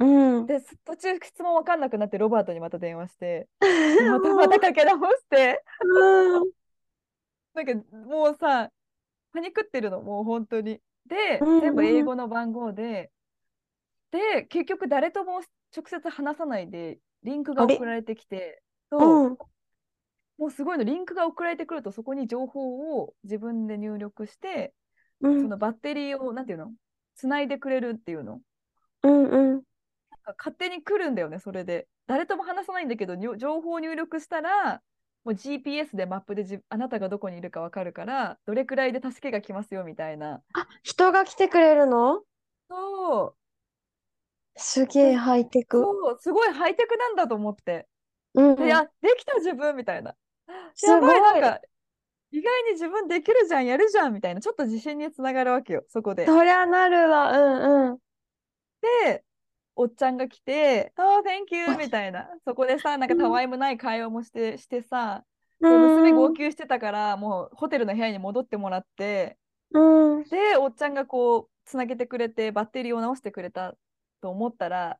[0.00, 0.46] うん。
[0.46, 6.50] で、す途中質問わかんなくなってロバートにまた電話して、 でまたまたかけ直して、うん。
[7.54, 8.70] なんかもうさ、
[9.32, 10.80] パニクってるの、もう本当に。
[11.06, 13.10] で、うんうん全部英語の番号で、
[14.10, 15.42] で、結局誰とも
[15.76, 19.38] 直接話さないで、リンクが送られてきて、そううん。
[20.36, 24.74] もうすごいの、リンクが送られてくると、そこに情報を自分で入力して、
[25.20, 25.42] うん。
[25.42, 26.72] そのバッテリーを、なんていうの？
[27.16, 28.40] つないでくれるっていうの？
[29.02, 29.50] うんうん。
[29.52, 29.60] なん
[30.24, 31.86] か勝手に来るんだよね、それで。
[32.06, 34.82] 誰とも話さないんだけど、情報を入力したら、
[35.24, 40.42] もう GPS でマップでじあなたがどこにいるかわかるから、どれくらいで助けが来ますよみたいな。
[40.52, 42.22] あ、人が来てくれるの？
[42.68, 43.34] そう。
[44.56, 45.92] すげえハイテク。
[45.92, 47.88] そう、すごいハイテクなんだと思って。
[48.34, 48.56] うん。
[48.56, 50.16] で、あ、できた自分みたいな。
[50.74, 51.22] すやばい、ごい。
[51.22, 51.60] なんか、
[52.32, 56.36] 意外に自分できるじゃん、やるじゃんみたいな、ちょっと自信につながるわけよ、そこで。
[56.36, 57.30] そりゃなるわ。
[57.32, 57.98] うんうん。
[58.80, 59.24] で、
[59.76, 62.30] おっちゃんが来て、あー、Thank you みたいな。
[62.44, 65.24] そこでさ、なんかたわいもない会話もして、してさ、
[65.60, 66.38] うで娘号ん。
[66.38, 69.38] 泣してたから、もうホテルの部屋に戻ってもらって、
[69.72, 69.78] う
[70.20, 70.24] ん。
[70.30, 73.76] で、おっちゃんがこう、つなげてくれて、バッテリーを直してくれた
[74.24, 74.98] と思ったら、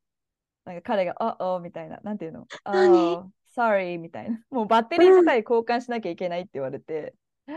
[0.67, 2.47] なんか彼が、あおみたいな、なんていうの？
[2.65, 3.23] あ何ー、
[3.57, 4.39] sorry みたいな。
[4.51, 7.15] もうバッテリー自体交換しなきゃいけないって言われて、
[7.49, 7.55] えー、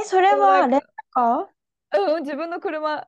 [0.00, 1.46] え、それはレンタか、カー？
[1.98, 3.06] うんうん、自分の車、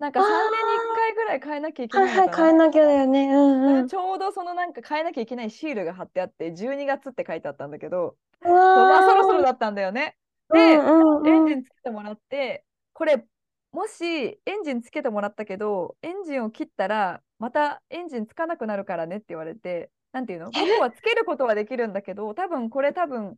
[0.00, 2.36] なんかあ3年に1回ぐらい変えなきゃいけあ、ははい、ない。
[2.36, 3.28] 変えなきゃだよね。
[3.32, 3.82] うんうん。
[3.84, 10.16] でちょうどそのなんか変えなきゃいけないシールが貼ってあって、12月って書いてあったんだけど、うそう、まあそろそろわだったんだよね。
[10.50, 10.54] ー。
[10.54, 11.46] で、うんエンうんうん。
[11.46, 13.24] ジンつけてもらって、これ、
[13.72, 20.50] もしエンジンつけてもらったけど、エンジンを切ったら、またエンジンつかなくなるからねって言われて、なんていうの？
[20.52, 23.36] 向こうはつけることはできるんだけど、多分これ多分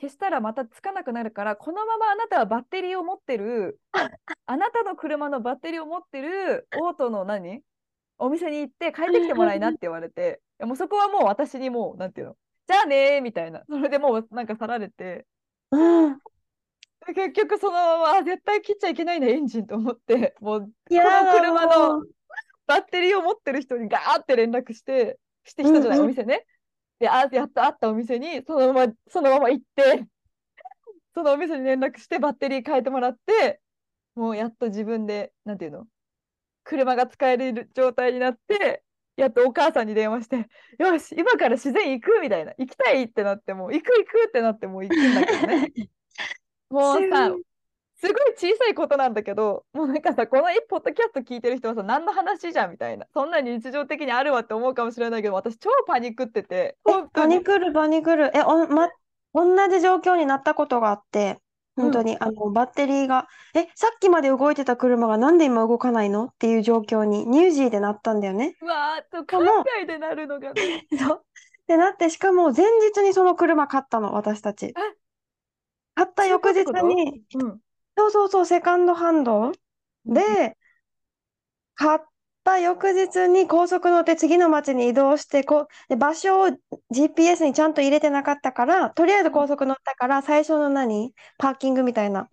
[0.00, 3.80] 消したらまたつかなくなるから、このままあなたはバッテリーを持ってる、
[4.46, 7.60] あなたの車のバッテリーを持ってるオートの何？
[8.18, 12.36] お店に行って帰ってきてもらいなって言われて、もうそこはもう私にもう、なんていうの？
[12.68, 13.62] じゃあねーみたいな。
[13.68, 15.26] それでもうなんか去られて、
[15.72, 16.18] うん。
[17.06, 22.02] で結局そのままあ絶対切っちゃいけないなエンジンと思ってもうこの車の。
[22.66, 26.06] バッテリーを持ってる人にガーって連絡してして人じゃない、うんうん。
[26.06, 26.46] お店ね。
[26.98, 30.06] であやっと会ったお店にそのままそのまま行って
[31.14, 33.60] そのお店に連絡してバッテリー変えてもらって
[34.14, 35.86] もうやっと自分でなんていうの
[36.62, 38.82] 車が使える状態になって
[39.16, 45.72] やっとお母さんに電話して「よし今から自然行く」みたいな「行きたい」ってなってもう「行く行く」ってなってもう行くんだけどね
[46.74, 47.30] もうさ
[47.96, 53.06] すごい小さいことなんだけど、もうなんかさ、この一ポッドキャスト聞いてる人はさ、何の話じゃんみたいな。
[53.14, 56.76] そんな日常的にあるわって思うかもしれないけど、私超パニックってて。
[57.12, 58.30] パニクる、パニクる。
[58.34, 58.90] え、お、ま、
[59.32, 61.38] 同じ状況になったことがあって、
[61.76, 68.54] 本当に、あの、バッテリーが、え、さっきまで動いてた車がなんで今動かないのっていう状況に、ニュージーでなったんだよね。
[68.60, 70.86] うわーっとかも海外でなるのがね。
[70.98, 71.22] そう。
[71.22, 74.74] ってなって、しかも前日にその車買ったの、私たち。
[75.94, 77.60] 買った翌日に、うん。
[77.96, 79.52] そうそうそう、セカンドハンド
[80.04, 80.56] で、
[81.74, 81.98] 買っ
[82.44, 86.46] た翌日に高速乗って次の町に移動してこうで場所を
[86.92, 91.14] GPS にちゃんと入れてなかったからとりあえず高速乗ったから最初の何？
[91.38, 92.28] パーキングみたいなと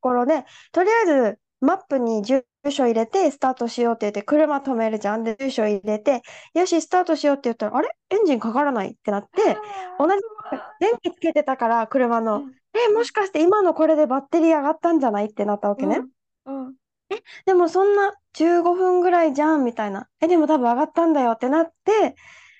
[0.00, 6.22] ころでとりあえずマップに住所入れてスタートしようって言って車止めるじゃんで住所入れて
[6.54, 7.90] よしスタートしようって言ったらあれ？
[8.10, 9.30] エンジンかからないってなって
[9.98, 10.14] 同じ
[10.80, 16.00] 電気つけてたから車のうんえもしかして今のこれでバッテリー上がったんじゃないってなったわけね？
[16.44, 16.66] うん。
[16.66, 16.74] うん。
[17.46, 20.08] でもそんな15分ぐらいじゃんみたいな。
[20.20, 22.16] え、でも多分上がったんだよってなって、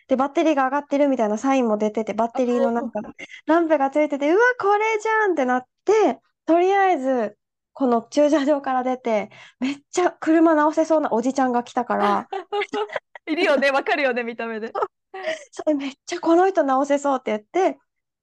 [0.06, 3.00] で、バッテリーが上がってるみたいなサインも出てて、バッテリーのなんか
[3.46, 7.36] ランプがついてて、うわ、これじゃんってなって、とりあえず、
[7.74, 12.28] この駐車場から出て、めっちゃ車直せそうなおじちゃんが来たから、
[13.26, 14.72] いるよね、わかるよね、見た目で。
[15.52, 17.78] それめっちゃこの人直せそうって言って、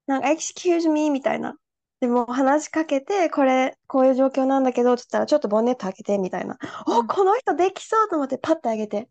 [0.08, 1.56] なんか、excuse me みたいな。
[2.00, 6.58] でも話しかけて、これ、こういう状況なんだけど、って言ったら、ちょっとボンネット開けて、みたいな。
[6.88, 9.08] お、うんこの人できそうと思って、パッてあげて、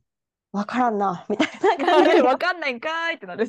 [0.53, 1.49] わからんな、みたい
[1.79, 2.23] な感じで。
[2.23, 3.47] わかんないんかーいってなる。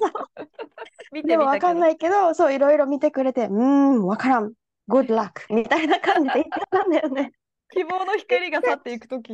[1.12, 1.68] 見てでもみたけど。
[1.68, 4.54] わかんないけど、そう、いろいろ見てくれて、うーん、わからん。
[4.89, 7.32] Good luck みたいな感じで言ってたんだよね。
[7.74, 9.32] 希望の光が去っていくとき。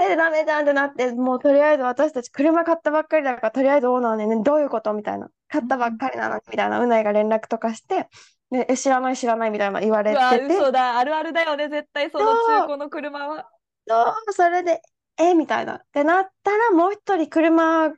[0.00, 5.28] え、ダメだってなって、もうとりあえず私たち車買ったばっかりだから、とりあえずオーナーにね、どういうことみたいな。
[5.48, 8.08] 買ったばっかりなのみたいな、うないが連絡とかして、
[8.50, 10.98] で、え知らない知らないみたいな言われうわ、てて、嘘だ。
[10.98, 13.50] あるあるだよね、絶対その中古の車は。
[13.86, 14.80] そう、それで、
[15.18, 15.76] えみたいな。
[15.76, 17.92] ってなったら、もう一人車、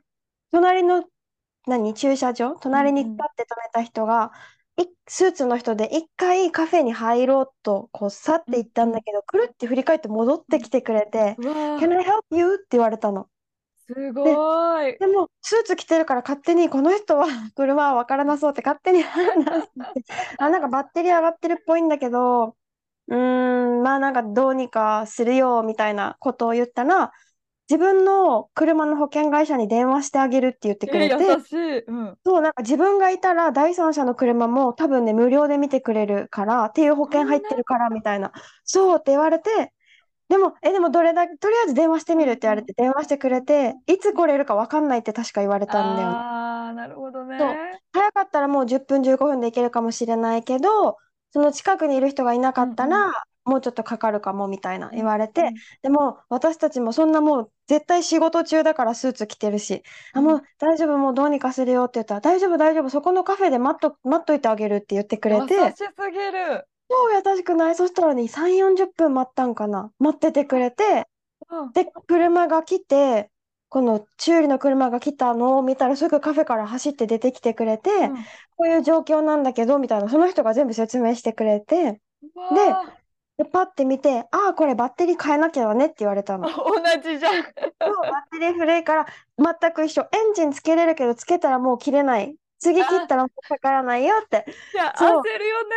[0.51, 1.05] 隣の、
[1.67, 2.55] 何、駐車場？
[2.55, 4.31] 隣にうんうんパッて止めた人が、
[4.79, 12.55] いスーツの人で一回カフェに入ろうと、こう、去っていったんだけど、くるって振り返って戻ってきてくれて、うわ Can I help you?
[12.55, 13.29] って言われたの。
[13.87, 14.99] すごい。
[14.99, 20.03] でも、スーツ着てるから勝手に、この人は車は分からなそうって勝手に判断して、
[20.37, 22.57] あ、なんかバッテリー上がってるっぽいんだけど、
[23.07, 23.15] うー
[23.79, 27.11] ん、まあなんかどうにかするよ、みたいなことを言ったら、
[27.69, 31.79] 自分の車の保険会社に電話してあげるって言ってくえれて、優しい。
[31.85, 32.17] うん。
[32.25, 38.31] そう、なんか自分がいたら第三者の車も多分ね、無料で見てくれるから、っていう保険入ってるから、みたいな。
[38.63, 39.49] そうって言われて、
[40.29, 46.15] でも、え、でもどれだけ、とりあえず電話してみるって言われて、電話してくれて、いつ来れるか分かんないって確か言われたんだよね。
[46.15, 47.79] ああ、なるほどね。
[47.93, 50.97] 早かったらもう10分15分で行けるかもしれないけど、
[51.31, 53.11] その近くにいる人がいなかったら、
[53.45, 55.53] もうちょっとかかるかもみたいな言われて、うん。
[55.81, 60.25] でも私たちもそんなもう絶対仕事中だからスーツ着てるし、あ、うん。
[60.25, 66.67] もう大丈夫、もうどうにかするよって言ったら、大丈夫、大丈夫、そこのカフェで待っと、待っといてあげるって言ってくれて、優しすぎる。
[66.89, 67.75] 超優しくない？
[67.75, 69.91] そしたらね、3、40分待ったんかな。
[69.99, 71.07] 待っててくれて、
[71.49, 71.71] うん。
[71.71, 73.29] で、車が来て、
[73.69, 78.15] この修理の車が来たのを見たらすぐカフェから走って出てきてくれて、うん。
[78.15, 82.01] こういう状況なんだけど、みたいな、その人が全部説明してくれて、
[82.35, 82.98] うわー
[83.39, 86.49] で、パッて見て、ああ、これバッテリー変えなきゃだねって言われたの。
[86.49, 87.41] そう、同じじゃん。
[87.41, 87.51] バッ
[88.31, 89.05] テリー古いから
[89.37, 90.01] 全く一緒。
[90.01, 92.35] エンジンつけれるけど、つけたらもう切れない。
[92.59, 94.45] 次切ったらもうかからないよって。
[94.73, 95.75] いや、そう焦るよね。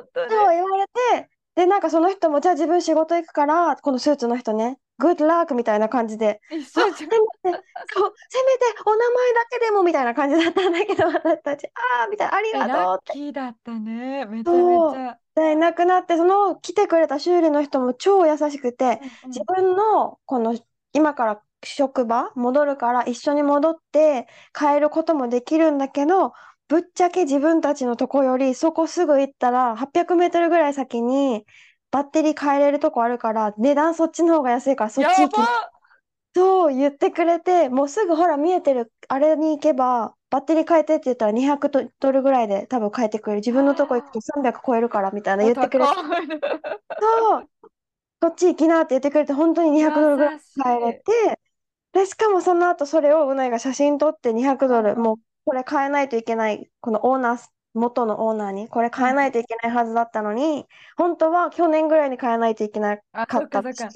[0.00, 0.30] 本当に。
[0.32, 0.86] そう言われ
[1.22, 6.40] て、で、なんかその人も、じゃあ自分仕事行くから、このスーツの人ね、グッドラックみたいな感じで。
[6.48, 7.16] せめて、
[7.94, 13.12] そう、せめてお名前だけでもみたいな感じだったんだけど、私たち、ああ、みたいな、ありえ、がとうラッって。
[13.12, 14.26] キーだったね。
[14.26, 15.18] めちゃめちゃ。
[15.34, 20.54] で、いなくなって、その来てくれた修理の人も超優しくて、うん自分のこの
[20.92, 24.26] 今から職場戻るから一緒に戻って
[24.58, 26.32] 変えることもできるんだけど、
[26.68, 31.46] ぶっちゃけ自分たちのとこよりそこすぐ行ったら800メートルぐらい先に
[31.90, 35.70] バッテリー変えれるとこあるから値段そっちの方が安いからそっやち行きば
[36.34, 43.40] そう言ってくれて、もうすぐほら見えてるあれに行けばバッテリー変えてって言ったら200ドルぐらいで多分変えてくれる。
[43.40, 45.90] 自分のとこ行くと300超えるからみたいな言ってくれて。
[47.00, 47.50] そう、
[48.20, 51.40] こっち行きなって言ってくれて、本当に200ドルぐらい変えれて、
[51.92, 57.48] で、しかもその後それをうないが写真撮って200ドル、もうこれ変えないといけない、このオーナー、
[57.78, 63.88] 元のオーナーに、これ変えないといけないはずだったのに、本当は去年ぐらいに変えないといけなあ、かそっったっか。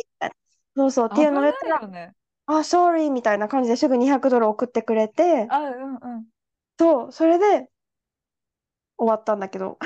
[0.76, 2.14] そうそう、っていうのを言ったら、ね。
[2.46, 6.26] あ、sorry みたいな感じですぐ200ドル送ってくれて、あ、うんうん。
[6.78, 7.68] そう、それで
[8.96, 9.78] 終わったんだけど。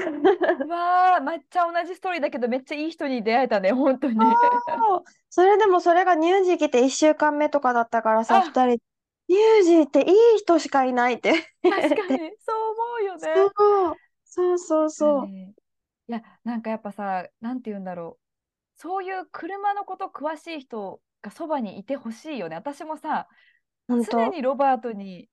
[0.58, 4.38] う わあ、めっちゃ同じストーリーだけど、めっちゃいい人に出会えたね、本当に。
[5.30, 8.78] それでもそれが乳児来て1週間目とかだったからさ、あ2人、
[9.28, 13.34] 乳児っていい人しかいないって確かに、 そう思うよね。
[14.24, 15.26] そう、そうそう。
[15.26, 15.54] ね
[16.08, 18.80] いや、なんかやっぱさ、なんて言うんだろう。
[18.80, 22.56] そういう車のこと詳しい人がそばにいてほしいよね。
[22.56, 23.28] 私もさ。
[23.88, 25.28] 常にロバートに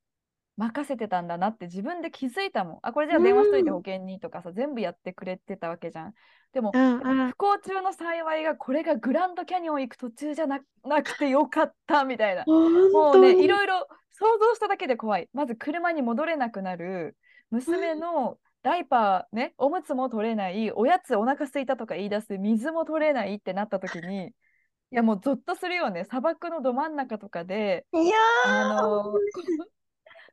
[0.57, 2.79] 任せてたんだなって自分で気づいたもん。
[2.83, 6.13] あ、これじゃあ電話しといてうん保険にとかさ、全部やってくれてたわけじゃん。
[6.53, 12.45] でも、うんうん不幸中の幸いがこれがグランドキャニオン行く途中じゃななくてよかったみたいな。
[12.45, 15.29] もうね、いろいろ想像しただけで怖い。
[15.33, 17.17] まず車に戻れなくなる、
[17.49, 26.05] 娘のダイパーね、おむつも取れない、おやつお腹空いたとか言い出す、水も取れないってなった時に、いやもうゾッとするよね。
[26.05, 29.17] 砂漠のど真ん中とかで、いやあー、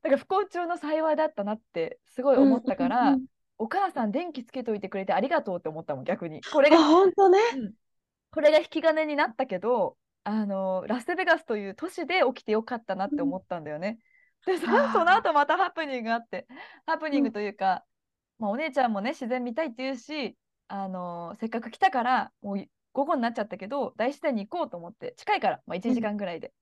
[0.05, 3.27] のだから不幸中の幸いだったなってすごい思ったから、うんうんうん
[3.63, 6.41] お母さん電気つけといてくれてありがとうって思ったもん、逆に。
[6.51, 7.39] これがあ、本当ね。
[7.57, 7.75] うん
[8.33, 13.99] これが引き金になったけど、あのラスベガスという都市で起きてよかったなって思ったんだよね。
[14.47, 16.47] でその後またハプニングがあって
[16.87, 17.85] ハプニングというか、
[18.39, 20.37] まあ、お姉ちゃんもね自然見たいって言うし、
[20.69, 26.53] あのせっかく来たからもう午後になっちゃったけど大自然に行こうと思って近いから、まあ、1時間ぐらいで。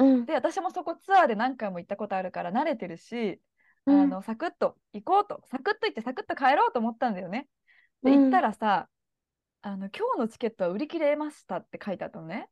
[0.00, 0.24] うん。
[0.26, 3.40] で私もそこツアーで何回も行ったことあるから慣れてるし、
[3.86, 7.48] うんあのサクッと行こうとサクッと行ってサクッと帰ろうと思ったんだよね。
[8.02, 8.88] でうん行ったらさ、
[9.62, 12.48] あの今日のチケットは売り切れましたって書いてあったのね。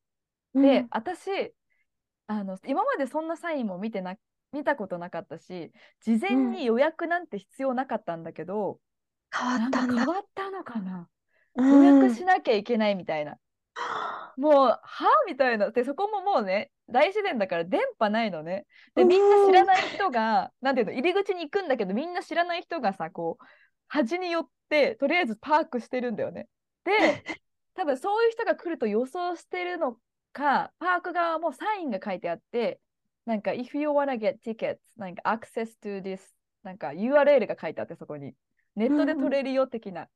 [0.54, 1.54] うんで、私
[2.26, 4.16] あの今までそんなサインも見てな
[4.52, 8.80] 見たことなかったし事前に予約なんて必要なかったんだけど、
[9.34, 9.86] 変わった。
[9.86, 11.08] 変わったのかな、
[11.56, 13.36] うん予約しなきゃいけないみたいな。
[14.36, 14.80] もうは
[15.26, 15.70] みたいな。
[15.70, 18.66] でそこももうね大自然だから電波ないのね。
[18.94, 20.92] でみんな知らない人がなんていうの？
[20.92, 23.44] 入り口に行くんだけどみんな知らない人がさこう
[23.88, 26.48] 端に寄ってとりあえずパークしてるんだよね。
[26.84, 26.92] で
[27.74, 29.96] 多分そういう人が来ると予想してるの
[30.32, 32.80] かパーク側もサインが書いてあって
[33.24, 36.20] なんか If you wanna get tickets なんか access to this
[36.62, 38.34] なんか URL が書いてあってそこに。
[38.76, 40.08] ネットで取れるよ的な。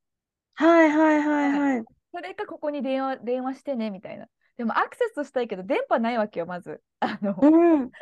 [0.54, 1.52] はいはいはい。
[1.52, 1.84] はい。
[2.12, 4.26] それかここに電話電話してねみたいな。
[4.56, 6.82] でもアクセスしたいけど電波ないわけよ、まず。
[7.00, 7.90] あの、せっかうん。
[7.90, 7.92] く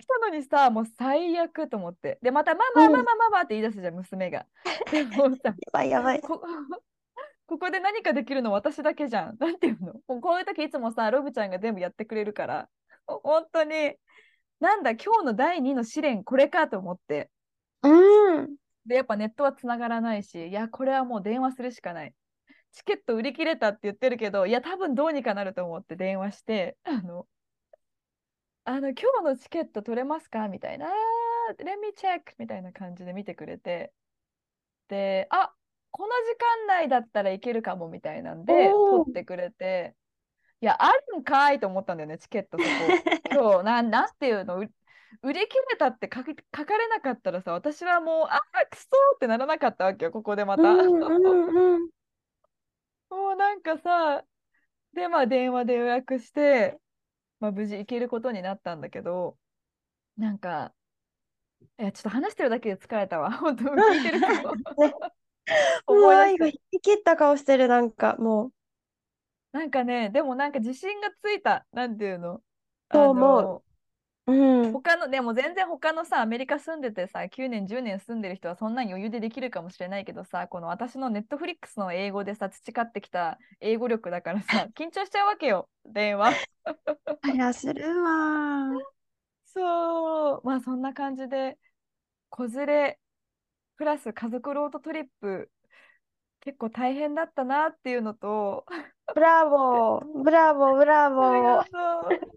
[0.00, 2.18] 来たのにさ、もう最悪と思って。
[2.22, 4.46] で、またママうんママママって言い出すじゃん、娘が。
[4.92, 6.20] でもさ、やばいやばい。
[6.20, 6.40] こ
[7.48, 9.36] ここで何かできるの私だけじゃん。
[9.38, 9.94] なんていうの？
[10.08, 12.68] もうこういう時いつもさ、ロブちゃんが全部やってくれるから、
[13.06, 13.94] 本当に、
[14.60, 17.30] なんだ、今日の第2の試練これかと思って。
[17.82, 18.56] うん。
[18.84, 22.14] で、やっぱネットはつながらないし、いや、これはもう電話するしかない。
[22.76, 27.26] チケット売り切れたって言ってるけど、いや、多分どうにかなると思って電話して、あの、
[28.64, 30.48] あの、今日のチケット取れますか？
[30.48, 30.86] みたいな、
[31.58, 33.92] let me check みたいな感じで見てくれて、
[34.88, 35.52] で、あ
[35.90, 39.94] この時間内だったらいけるかもみたいなんで取ってくれて
[40.60, 42.68] いやあるんかいと思ったんだよねチケットそこ
[43.32, 44.58] 今日なんなんていうの？
[44.58, 44.70] う
[45.22, 50.62] 売り切れたって書かれなかったらさ私はもうあくそーってならなかったわけよここでまた。
[50.64, 51.88] うんうんうん。
[53.10, 54.24] もうなんかさ
[54.94, 56.78] でまあ電話で予約して、
[57.40, 59.36] まあ、無事行けることになったんだけど
[60.16, 60.72] なんか
[61.78, 63.30] いやちょっと話してるだけで疲れたわ。
[63.36, 64.54] 本当聞いてる人も。
[64.54, 64.94] ね
[65.86, 68.50] 思いが引き切った顔してる、なんかも
[69.52, 71.66] なんかねでもなんか自信がついた。
[71.72, 72.42] なんていうの？
[72.92, 73.65] そう思う
[74.26, 74.32] う。
[74.32, 74.72] うん。
[74.72, 86.32] 他のでも全然他のさアメリカ住んでてさ9年10年住んでる人はそんなに余裕でできるかもしれないけどさこの私のネットフリックスの英語でさ培ってきた英語力だからさ 緊張しちゃうわけよ電話
[87.22, 88.70] ありゃするわ。
[89.44, 91.58] そうまあそんな感じで
[92.28, 92.98] 子連れ
[93.76, 95.50] プラス家族ロードトリップ
[96.46, 98.64] 結構大変だったなっていうのと
[99.14, 101.64] ブラボー、ブラボー、ブラボー。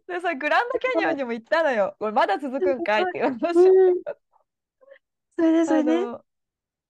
[0.08, 4.04] でさグランドキャニオンにも行ったのよこれまだ続くんかいっていう話うん。
[5.38, 6.06] それで、そあれで？
[6.06, 6.24] の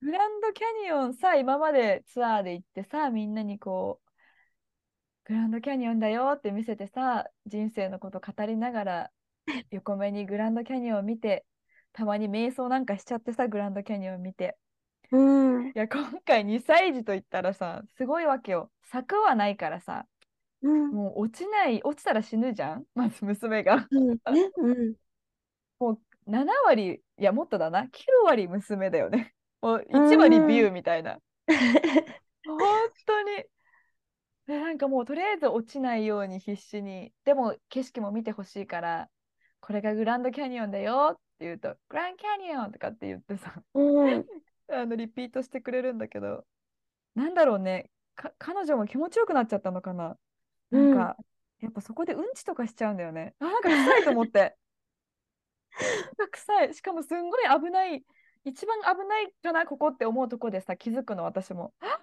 [0.02, 4.10] グランドキャニオンさ今までツアーで行ってさみんなにこう
[5.26, 9.12] グランドキャニオンだよって見せてさ人生のこと語りながら
[9.72, 11.46] 横目にグランドキャニオンを見て
[11.94, 14.58] たまに瞑想なんかしちゃってさグランドキャニオンを見て
[15.12, 15.68] うん。
[15.70, 20.06] いや今回2歳児と言ったらさすごいわけよ柵はないからさ
[20.62, 20.92] うん。
[20.92, 22.86] もう落ちない落ちたら死ぬじゃん？
[22.96, 24.08] まず娘がうん。
[24.10, 24.18] ね。
[24.58, 24.96] うん。
[26.28, 27.90] 7割いやもっとだな9
[28.26, 31.20] 割娘だよねもう1割ビューみたいな
[32.46, 32.60] 本
[33.06, 33.44] 当に
[34.48, 39.10] でなんかもうとりあえず落ちないように必死にでも景色も見てほしいから
[39.60, 44.26] これがグランドキャニオンだよって言うとグランドキャニオンとかって言ってさうん。
[44.72, 46.46] あのリピートしてくれるんだけど
[47.16, 47.90] なんだろうね。
[48.16, 50.18] か彼女も気持ちよくなっちゃったのかな。
[50.72, 51.18] なんか、
[51.60, 53.34] やっぱそこでうんちとかしちゃうんだよね。
[53.40, 54.56] あなんか臭いと思って。
[56.32, 56.74] 臭い。
[56.74, 58.04] しかもすんごい危ない
[58.46, 61.74] 一番危ないかなここって思うとこでさ気づくの私も。
[61.82, 62.00] あ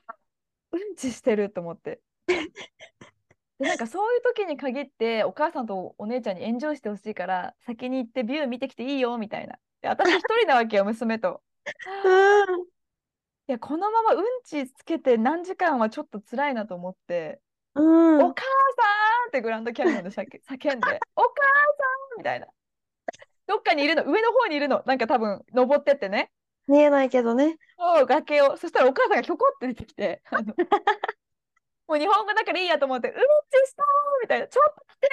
[0.72, 2.00] うんちしてると思って。
[2.26, 9.56] でなんかそういう時に限ってお母さんとお姉ちゃんにエンジョイしてほしいから先に行ってビュー見てきていいよみたいな。
[9.80, 11.28] で私一人なわけよ娘と。
[11.30, 11.45] うん。
[13.48, 17.40] いやこのままうんちつけて何時間はちょっと辛いなと思って
[17.76, 18.16] うん。
[18.24, 21.84] お母さんってグランドキャニオンで叫 叫んで、お母さ
[22.16, 22.46] んみたいな。
[23.46, 26.32] どっかにいるの、上の方にいるの、なんか多分登ってってね、
[26.66, 27.58] 見えないけどね。
[27.76, 30.54] もう崖を、そしたらお母さんがひょこって出てきて、あの
[31.86, 33.20] もう日本語だからいいやと思って、うんち
[33.68, 33.86] したー
[34.22, 35.08] みたいな、ちょっと来て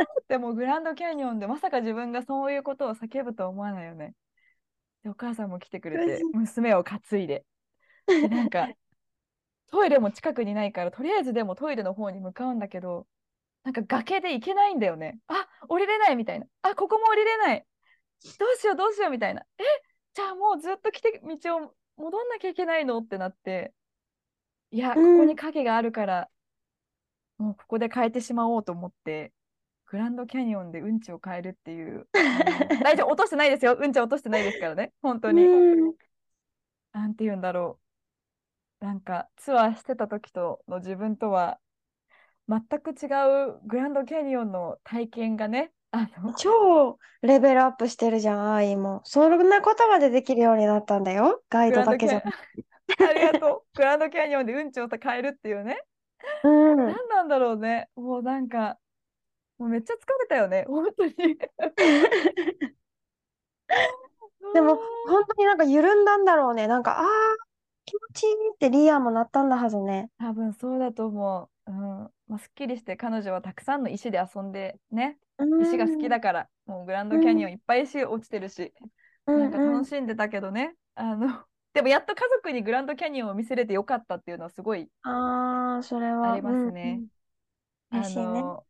[0.00, 4.14] ーってもうグランドキャニオンでまさか自分がそういうことを叫ぶとは思わないよね。
[5.02, 7.44] で、お母さんも来てくれて、娘を担いで、
[8.20, 8.74] でなんか
[9.70, 13.06] トイレも近くにないからとりあえずでもトイレの方に向かうんだけど
[13.64, 15.18] なんか崖で行けないんだよね。
[15.26, 16.46] あ降りれないみたいな。
[16.62, 17.66] あここも降りれない。
[18.38, 19.42] どうしようどうしようみたいな。
[19.58, 19.64] え
[20.14, 22.98] じゃあもうずっと来て道を戻んなきゃいけないの？
[22.98, 23.74] ってなって。
[24.70, 25.18] いやこうん。
[25.18, 26.30] こに影があるから、
[27.38, 29.32] もうここで変えてしまおうと思って
[29.90, 32.06] グランドキャニオンでうんちを変えるっていう
[32.84, 35.44] 大丈夫落としてないですようんちは落としてないですからね 本当に。
[35.46, 35.94] うん。
[36.92, 37.78] なんて言うんだろ
[38.80, 38.84] う。
[38.84, 41.58] なんかツアーしてた時との自分とは
[42.48, 43.06] 全く違
[43.50, 49.00] うグランドキャニオンの体験がね、あの超レベルアップしてるじゃん、愛も。
[49.04, 51.42] そんなことまでできるようになったんだよ。
[51.50, 52.32] ガイドだけじゃな
[53.08, 53.76] ありがとう。
[53.76, 55.82] グランドキャニオンでうんちをさ変えるっていうね。
[56.42, 56.76] くうん。
[56.76, 57.88] 何なんだろうね。
[57.96, 58.78] もうなんか、
[59.58, 60.64] もうめっちゃ疲れたよね。
[60.68, 61.14] 本当に。
[64.54, 66.66] でも、本当になんか緩んだんだろうね。
[66.66, 67.06] なんか、あー、
[67.84, 70.10] 気持ちいいってリアもなったんだはずね。
[70.18, 71.70] 多分そうだと思う。
[71.70, 71.78] うん。
[72.26, 75.18] まあ、すっきりして彼女はたくさんの石で遊んでね。
[75.60, 78.72] 石が好きだから、もうグランドキャニオンいっぱい石落ちてるし、
[79.26, 80.74] うんなんか楽しんでたけどね。
[80.94, 81.26] あの、
[81.72, 86.32] でもやっと家族にグランドキャニオンを見せれてよかったっていうのはすごい、ああ、それは。
[86.32, 87.02] ありますね
[87.90, 88.00] あうんうん。
[88.00, 88.42] 嬉しいね。
[88.42, 88.66] の、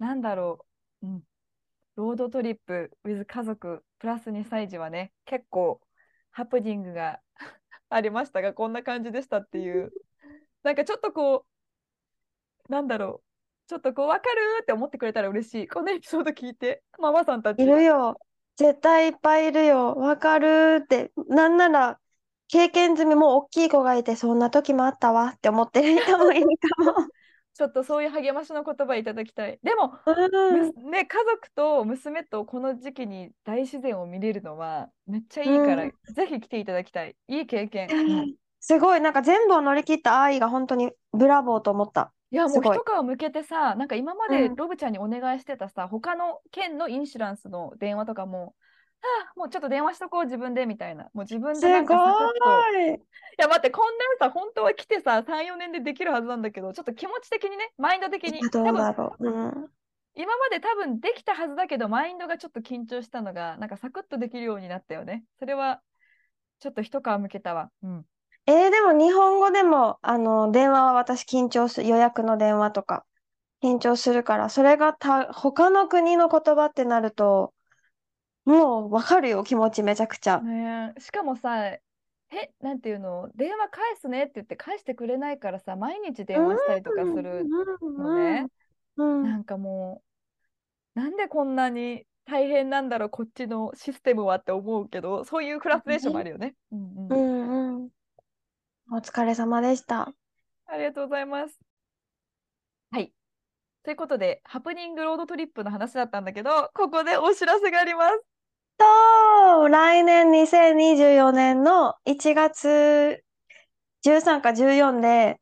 [0.00, 0.66] なんだろ
[1.02, 1.22] う、うん。
[1.94, 5.80] ロードトリップ with 家族プラス2歳児はね、結構
[6.30, 7.20] ハプニングが
[7.90, 9.92] ありましたが、こんな感じでしたっていう。
[10.62, 11.44] なんかちょっとこ
[12.68, 15.68] う、なんだろう、ちょっとこう、わかるって思ってくれたら嬉しい。
[15.68, 17.62] このエピソード聞いて、ママさんたち。
[17.62, 18.18] いるよ。
[18.56, 19.94] 絶対いっぱいいるよ。
[19.96, 21.12] わかるって。
[21.28, 22.00] なんなら、
[22.48, 26.46] 経験済みも大きい子がいて、そんな時もあったわって思ってる人もいる
[26.76, 27.09] かも。
[27.54, 29.58] ちょっとそういう励ましの言葉いただきたい。
[29.62, 37.16] でも、うんむね、家族と娘とこの時期に大自然を見れるのはめっちゃいいから、うんぜひ来ていただきたい。
[37.28, 37.88] いい経験。
[37.90, 42.12] うんすごい、なんか全部を乗り切った愛が本当にブラボーと思った。
[42.30, 48.52] いやもう一皮向けてさなんか今まうんでロブちゃんにお願いしてたさ、他の県のインシュランスの電話とかも、はあ、
[49.36, 52.94] もうちょっと電話しとこう自分でみたいなもう自分すでなんかサクッとごい。
[52.94, 52.98] い
[53.38, 59.26] や待ってこんなんさ本当は来てさ34年でできるはずなんだけどちょっと気持ち的にねマインド的にどうだろう。
[59.26, 59.70] うん。
[60.16, 65.80] 今まで多分できたはずだけどマインドがちょっと緊張したのがなんかサクッとできるようになったよねそれは
[66.58, 68.04] ちょっと一皮向けたわうん
[68.46, 73.04] えー、でも日本語でも、あの、電話は私緊張する、予約の電話とか、
[73.62, 77.54] 緊張するから、それがた、他の国の言葉ってなると、
[78.44, 80.40] もうわかるよ、気持ちめちゃくちゃ。
[80.40, 81.82] ねえしかもさえ
[82.60, 83.28] なんていうの？
[83.34, 87.44] 電話返すねって言って返してくれないからさ毎日電話したりとかする
[87.82, 88.46] のね、
[88.96, 89.22] うん。
[89.24, 90.02] なんかも
[90.96, 96.54] うなんでこんなに大変なんだろうこっちのシステムはって思うけどそういうフラストレーションもあるよね。
[96.70, 97.88] うんうんうんうん。
[98.92, 100.12] お疲れ様でした。
[100.66, 101.58] ありがとうございます。
[102.92, 103.12] はい。
[103.82, 108.29] ということで、ハプニングロードトリップの話だったんだけど、ここでお知らせがあります。
[108.80, 113.22] と、来年2024年の1月
[114.02, 115.40] 13か14で、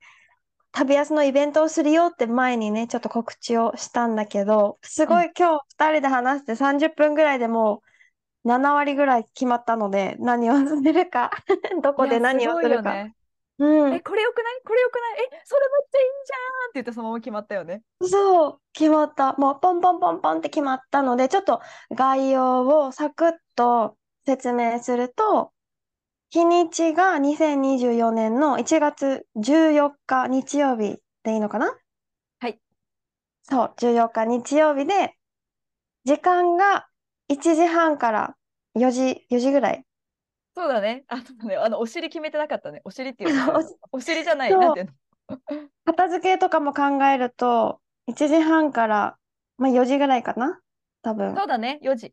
[0.73, 7.83] 旅安のイベントをするよって前にね、ちょっと告知をしたんだけど、すごい今日2人で話して30分ぐらいでも
[8.45, 11.31] う7割ぐらい決まったので、何をするか、
[11.83, 13.09] どこで何をするか。
[13.61, 14.61] うんえ、これよくない？
[14.65, 15.29] これよくない？
[15.33, 17.83] え、それめっちゃいいじゃんって言ってそのまま決まったよね。
[18.03, 19.33] そう、決まった。
[19.35, 21.61] もうポンポンポンポンって決まったので、ちょっと
[21.93, 23.97] 概要をサクッと
[24.27, 25.51] 説明すると、
[26.31, 31.75] 日にちが2024年の1月14日日曜日でいいのかな？
[32.39, 32.61] はい。
[33.43, 35.15] そう、14日日曜日で、
[36.05, 36.87] 時間が
[37.29, 38.37] 1時半から
[38.77, 39.85] 4時、4時ぐらい。
[40.59, 41.05] そうだね。
[41.09, 42.81] あとね、あの、お尻決めてなかったね。
[42.85, 44.51] お尻っていうか そうお尻じゃない。
[44.51, 45.39] そうなんていうの？
[45.87, 47.81] 片付けとかも考えると、
[48.11, 49.17] 1時半から、
[49.57, 50.61] まあ、4時ぐらいかな？
[51.03, 51.35] 多分。
[51.37, 51.79] そうだね。
[51.83, 52.13] 4時。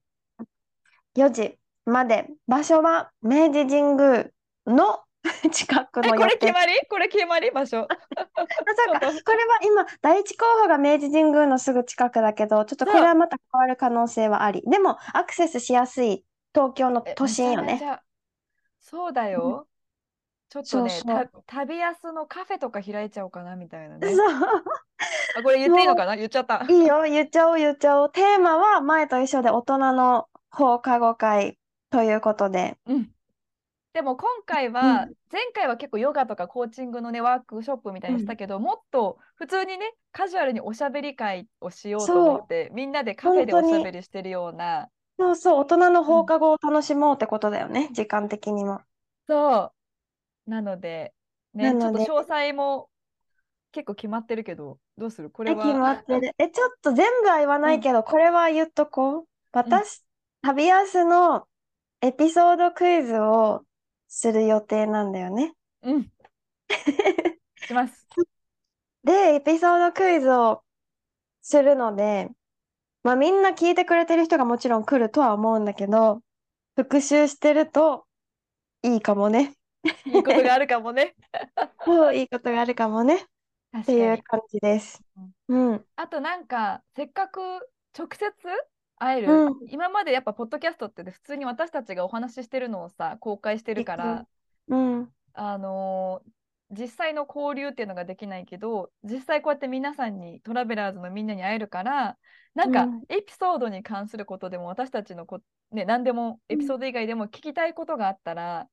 [1.15, 4.27] 4時まで場所は明治神宮
[4.67, 5.01] の
[5.51, 6.73] 近くえ、これ決まり？
[6.89, 7.49] これ決まり？
[7.51, 7.87] 場所。
[7.87, 16.23] まさかちょっとこれは今第一候補が明治神宮のすぐ近くだけどちょっとこれはまた変わる可能性はありでもアクセスしやすい
[16.53, 17.79] 東京のえ都心よね
[18.87, 19.67] そうだよ。
[20.49, 21.43] ちょっとね、そうそう。
[21.47, 24.15] た旅安のカフェとか開いちゃおうかなみたいなね。
[24.15, 26.15] そあ、これ言っていいのかな？
[26.15, 26.63] 言っちゃった。
[26.69, 27.01] ういいよ。
[27.03, 28.11] 言っちゃおう言っちゃおう。
[28.11, 31.57] テーマは前と一緒で大人の放課後会
[31.89, 32.77] ということで。
[32.85, 33.09] うん。
[33.93, 44.89] でも今回は、前回は結構ヨガとかコーチングのね、ワークショップみたいにしたけど、もっと普通にね、カジュアルにおしゃべり会をしようと思って、みんなでカフェでおしゃべりしてるような、
[45.19, 48.81] そうそう大人の放課後を楽しもうってことだよね時間的にも
[49.27, 49.73] そ
[50.47, 50.49] う。
[50.51, 51.13] なので、
[51.53, 52.89] ね、ちょっとなので詳細も
[53.71, 55.31] 結構決まってるけど、どうする？
[55.31, 55.93] これえ、決まは。
[55.93, 56.35] ってる。
[56.37, 59.27] え、ちょっと全部は言わないけど、これは言っとこう。
[59.51, 60.03] 私、
[60.41, 61.47] 旅安の
[62.01, 63.65] エピソードクイズを
[64.07, 65.53] する予定なんだよね。
[65.81, 66.11] うん。
[67.67, 68.07] します。
[69.03, 70.63] で、エピソードクイズを
[71.41, 72.29] するので、
[73.05, 76.21] まあみんな聞いてくれてる人がもちろん来るとは思うんだけど、
[76.75, 78.07] 復習してると
[78.81, 79.53] いいかもね。
[80.07, 81.13] いいことがあるかもね。
[81.85, 83.27] そう、いいことがあるかもね。
[83.79, 83.91] って。
[83.91, 85.03] いう感じです。
[85.49, 85.85] うん。
[85.95, 87.39] あとなんか、せっかく
[87.95, 88.33] 直接
[88.97, 94.25] 会える、うん今までやっぱポッドキャストって普通に私たちがお話ししてるのをさ、公開してるから、
[94.67, 95.13] うん。
[95.33, 96.34] あのー
[96.71, 102.17] 実際の交流っていうのができないけど、実際こうやって皆さんに、トラベラーズのみんなに会えるから、
[102.55, 105.41] なんかうんエピソードに関することでも私たちのこ、
[105.71, 108.67] ね、何でもエピソード以外でも聞きたいことがあったら、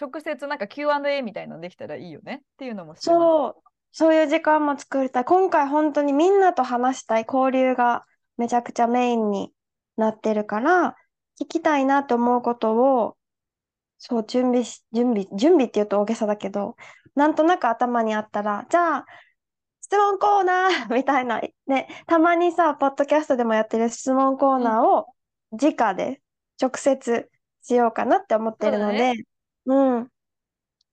[0.00, 2.94] 直接なんか Q&A みたいなのできたらいいよねっていうのも。
[2.96, 3.54] そう、
[3.92, 5.24] そういう時間も作りたい。
[5.24, 8.04] 今回本当にみんなと話したい交流が
[8.36, 9.52] めちゃくちゃメインに
[9.96, 10.96] なってるから、
[11.40, 13.16] 聞きたいなと思うことを、
[14.06, 16.76] そう、準備し、準備、準備って言うと大げさだけど、
[17.14, 19.06] なんとなく頭にあったら、じゃあ、
[19.80, 25.06] 質問コーナー みたいな、ね、たまにさ、ポッドキャストでもやってる質問コーナーを
[25.52, 26.20] 直で
[26.60, 27.30] 直接
[27.62, 29.24] しようかなって思ってるのそうだで、
[29.66, 30.08] うん。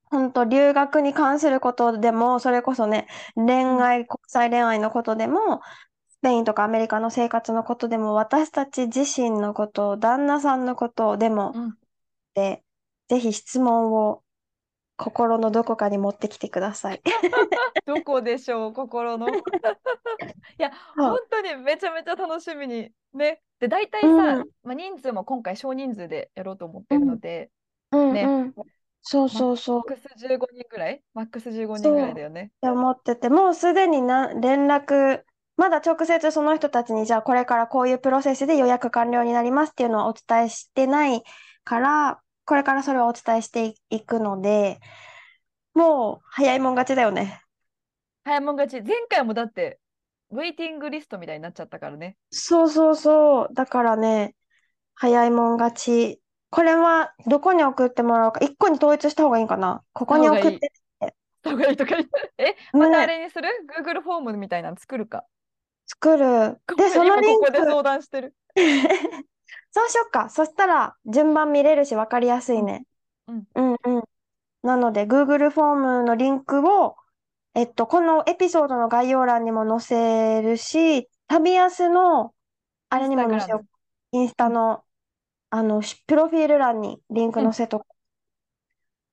[0.06, 5.62] 本当留学に関することでも、それこそね、恋愛、国際恋愛のことでも、
[6.08, 11.78] スペインとかアメリカの生活のことでも、私たち自身のこと、旦那さんのことでも、うん。
[12.36, 12.64] で、
[13.12, 14.24] ぜひ質問を
[14.96, 17.02] 心のどこかに持ってきてください。
[17.86, 19.28] どこでしょう、心の？
[19.28, 19.34] い
[20.58, 22.90] や、本当にめちゃめちゃ楽しみに。
[23.14, 23.42] ね。
[23.60, 24.22] で、大体さ、うん
[24.64, 27.52] まあ、人数も今回少人数でやろうと思ってるので、
[27.92, 28.54] うんねうん
[29.02, 29.76] そうそうそう。
[29.80, 31.04] マックス15人ぐらい？
[31.14, 32.52] マックス15人ぐらいだよね。
[32.56, 35.24] って思ってて、もうすでにな連絡、
[35.58, 41.24] まだ直接その人たちに、じゃあこれからこういうプロセスで予約完了になりますっていうのはお伝えしてない
[41.66, 42.22] から、
[42.52, 44.82] これからそれをお伝えしていくので、
[45.74, 47.42] もう早いもん勝ちだよね。
[48.26, 48.86] 早いもん勝ち。
[48.86, 49.80] 前回もだって、
[50.32, 52.18] ウェイティングリストみたいになっちゃったからね。
[52.30, 53.54] そうそうそう。
[53.54, 54.36] だからね、
[54.96, 56.22] 早いもん勝ち。
[56.50, 58.42] これはどこに送ってもらうか。
[58.44, 59.82] 一個に統一した方がいいんかな。
[59.94, 60.74] ここに送って。
[60.74, 62.34] した方がいいとか言って。
[62.38, 63.48] え、またあれにする
[63.80, 65.24] ?Google フォームみたいなの作るか。
[65.88, 66.60] 作る。
[66.76, 68.36] で、その今リンクここで相談してる。
[69.82, 70.30] そうしよっか。
[70.30, 72.86] そしたら順番見れるし分かりやすいね。
[73.28, 74.04] うんうんうん。
[74.64, 76.98] なので、Google フォームのリンクを、
[77.56, 82.36] えっと、このエピソードの概要欄にも載せるし、旅安の、
[82.90, 83.66] あれにも載せよ
[84.14, 84.18] う。
[84.18, 84.86] インスタの、
[85.52, 87.88] あの、しプロフィール欄にリンク載せとく。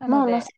[0.07, 0.49] もう載せ、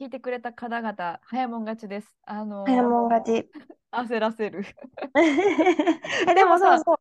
[0.00, 2.16] 聞いてくれた方々、早もん勝ちです。
[2.24, 3.50] あのー早もん勝ち。
[3.92, 4.64] 焦らせる。
[6.26, 6.96] え、でもそうそう。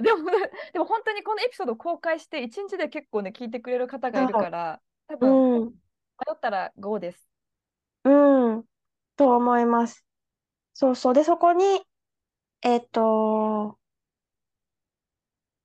[0.00, 0.18] でも、
[0.72, 5.64] でも本当にこのエピソード公開して、一日で結構ね、聞いてくれる方がいるから、多分、うん。
[5.66, 5.72] 迷
[6.32, 7.28] ったら GO です。
[8.04, 8.10] う
[8.56, 8.64] ん。
[9.16, 10.06] と思います。
[10.72, 11.14] そうそう。
[11.14, 11.82] で、そこに、
[12.62, 13.78] えっと、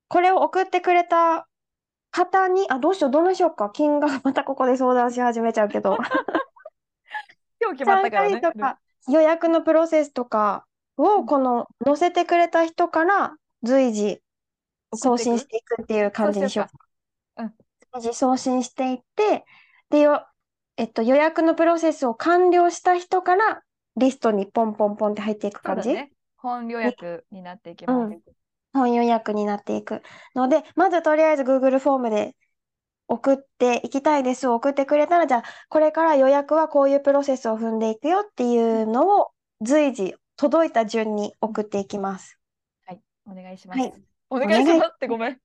[0.09, 1.47] これを送ってくれた
[2.11, 3.69] 方に、あ、どうしよう、どうしようか。
[3.69, 5.97] 金額またここで相談し始めちゃうけど。
[7.59, 8.41] 今日決まったからね。
[8.41, 10.65] とか予約のプロセスとか
[10.97, 14.21] を、この載せてくれた人から随時
[14.95, 15.81] 送信していく？
[15.81, 16.79] っていう感じにしようそうしよ
[17.37, 17.53] うかうん。
[18.01, 19.45] 随時送信していって、
[19.89, 20.25] でよ、
[20.77, 23.63] えっと、予約のプロセスを完了した人から
[23.95, 25.89] リストにポンポンポンって入っていく感じ？
[25.89, 26.11] だね。
[26.37, 28.13] 本予約になっていきます。
[28.13, 28.21] うん。
[28.73, 30.03] 本予約になっていく
[30.35, 32.35] ので、まずとりあえず Google フォームで
[33.07, 34.47] 送っていきたいです。
[34.47, 39.31] を送ってくれたら、じゃあこれから予約はこういうプロセスを踏んでいくよっていうのを
[39.61, 42.37] 随時届いた順に送っていきます。
[43.27, 43.79] はい、お願いします。
[43.79, 43.93] はい
[44.29, 45.37] お願いしますってごめん。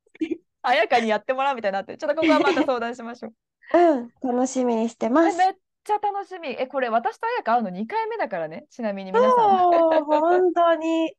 [0.63, 1.99] あやかにやってもらうみたいになってる。
[1.99, 3.79] ちょっとここは また相談しましょう。
[3.79, 5.41] うん、楽しみにしてます。
[5.41, 6.49] えめっちゃ楽しみ。
[6.51, 8.67] え、これ私とあやか会うの2回目だからね。
[8.71, 9.59] ちなみに皆さん。
[9.59, 11.17] そう、本当に。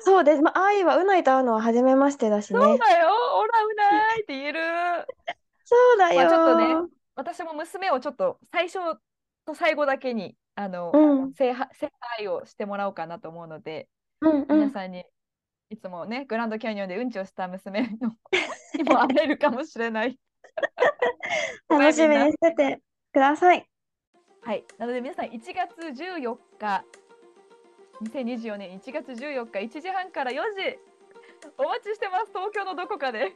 [0.00, 0.42] そうです。
[0.42, 2.60] まあ、愛はうないと会うのは初めましてだしね。
[2.60, 3.08] そうだよ。
[3.36, 4.60] オラうないって言える。
[5.64, 6.20] そうだよ。
[6.20, 8.78] まあちょっとね私も娘をちょっと最初
[9.46, 13.88] と最後だけにあの、うん聖杯聖杯をしてもらおうかなと思うので、
[14.20, 14.46] うんうん。
[14.48, 15.04] 皆さんに
[15.70, 18.16] いつもねグランドキャニオンでうんちをした娘の
[18.74, 20.18] にも会えるかもしれない。
[21.68, 22.80] 楽しみにしてて
[23.12, 23.68] ください。
[24.42, 26.84] はい、なので皆さん1月14日
[28.02, 30.78] 2024年1月14日1時半から4時
[31.58, 33.32] お待ちしてます東京のどこかで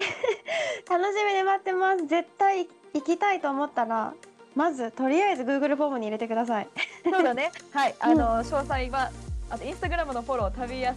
[0.88, 2.06] 楽しみに待ってます。
[2.06, 4.14] 絶対行きたいと思ったら、
[4.54, 6.68] まずとりあえず Google フォームに入れてください。
[7.04, 9.10] そうだねはいあの、詳細は
[9.48, 10.96] あとインスタグラムのフォロー旅安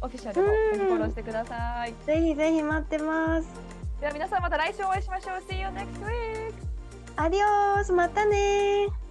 [0.00, 3.48] オフィシャルもフォローしてくださいぜひぜひ待ってます。
[4.00, 6.52] では皆さんまた来週お会いしましょう See you next week
[7.16, 9.03] アディオース、またねー。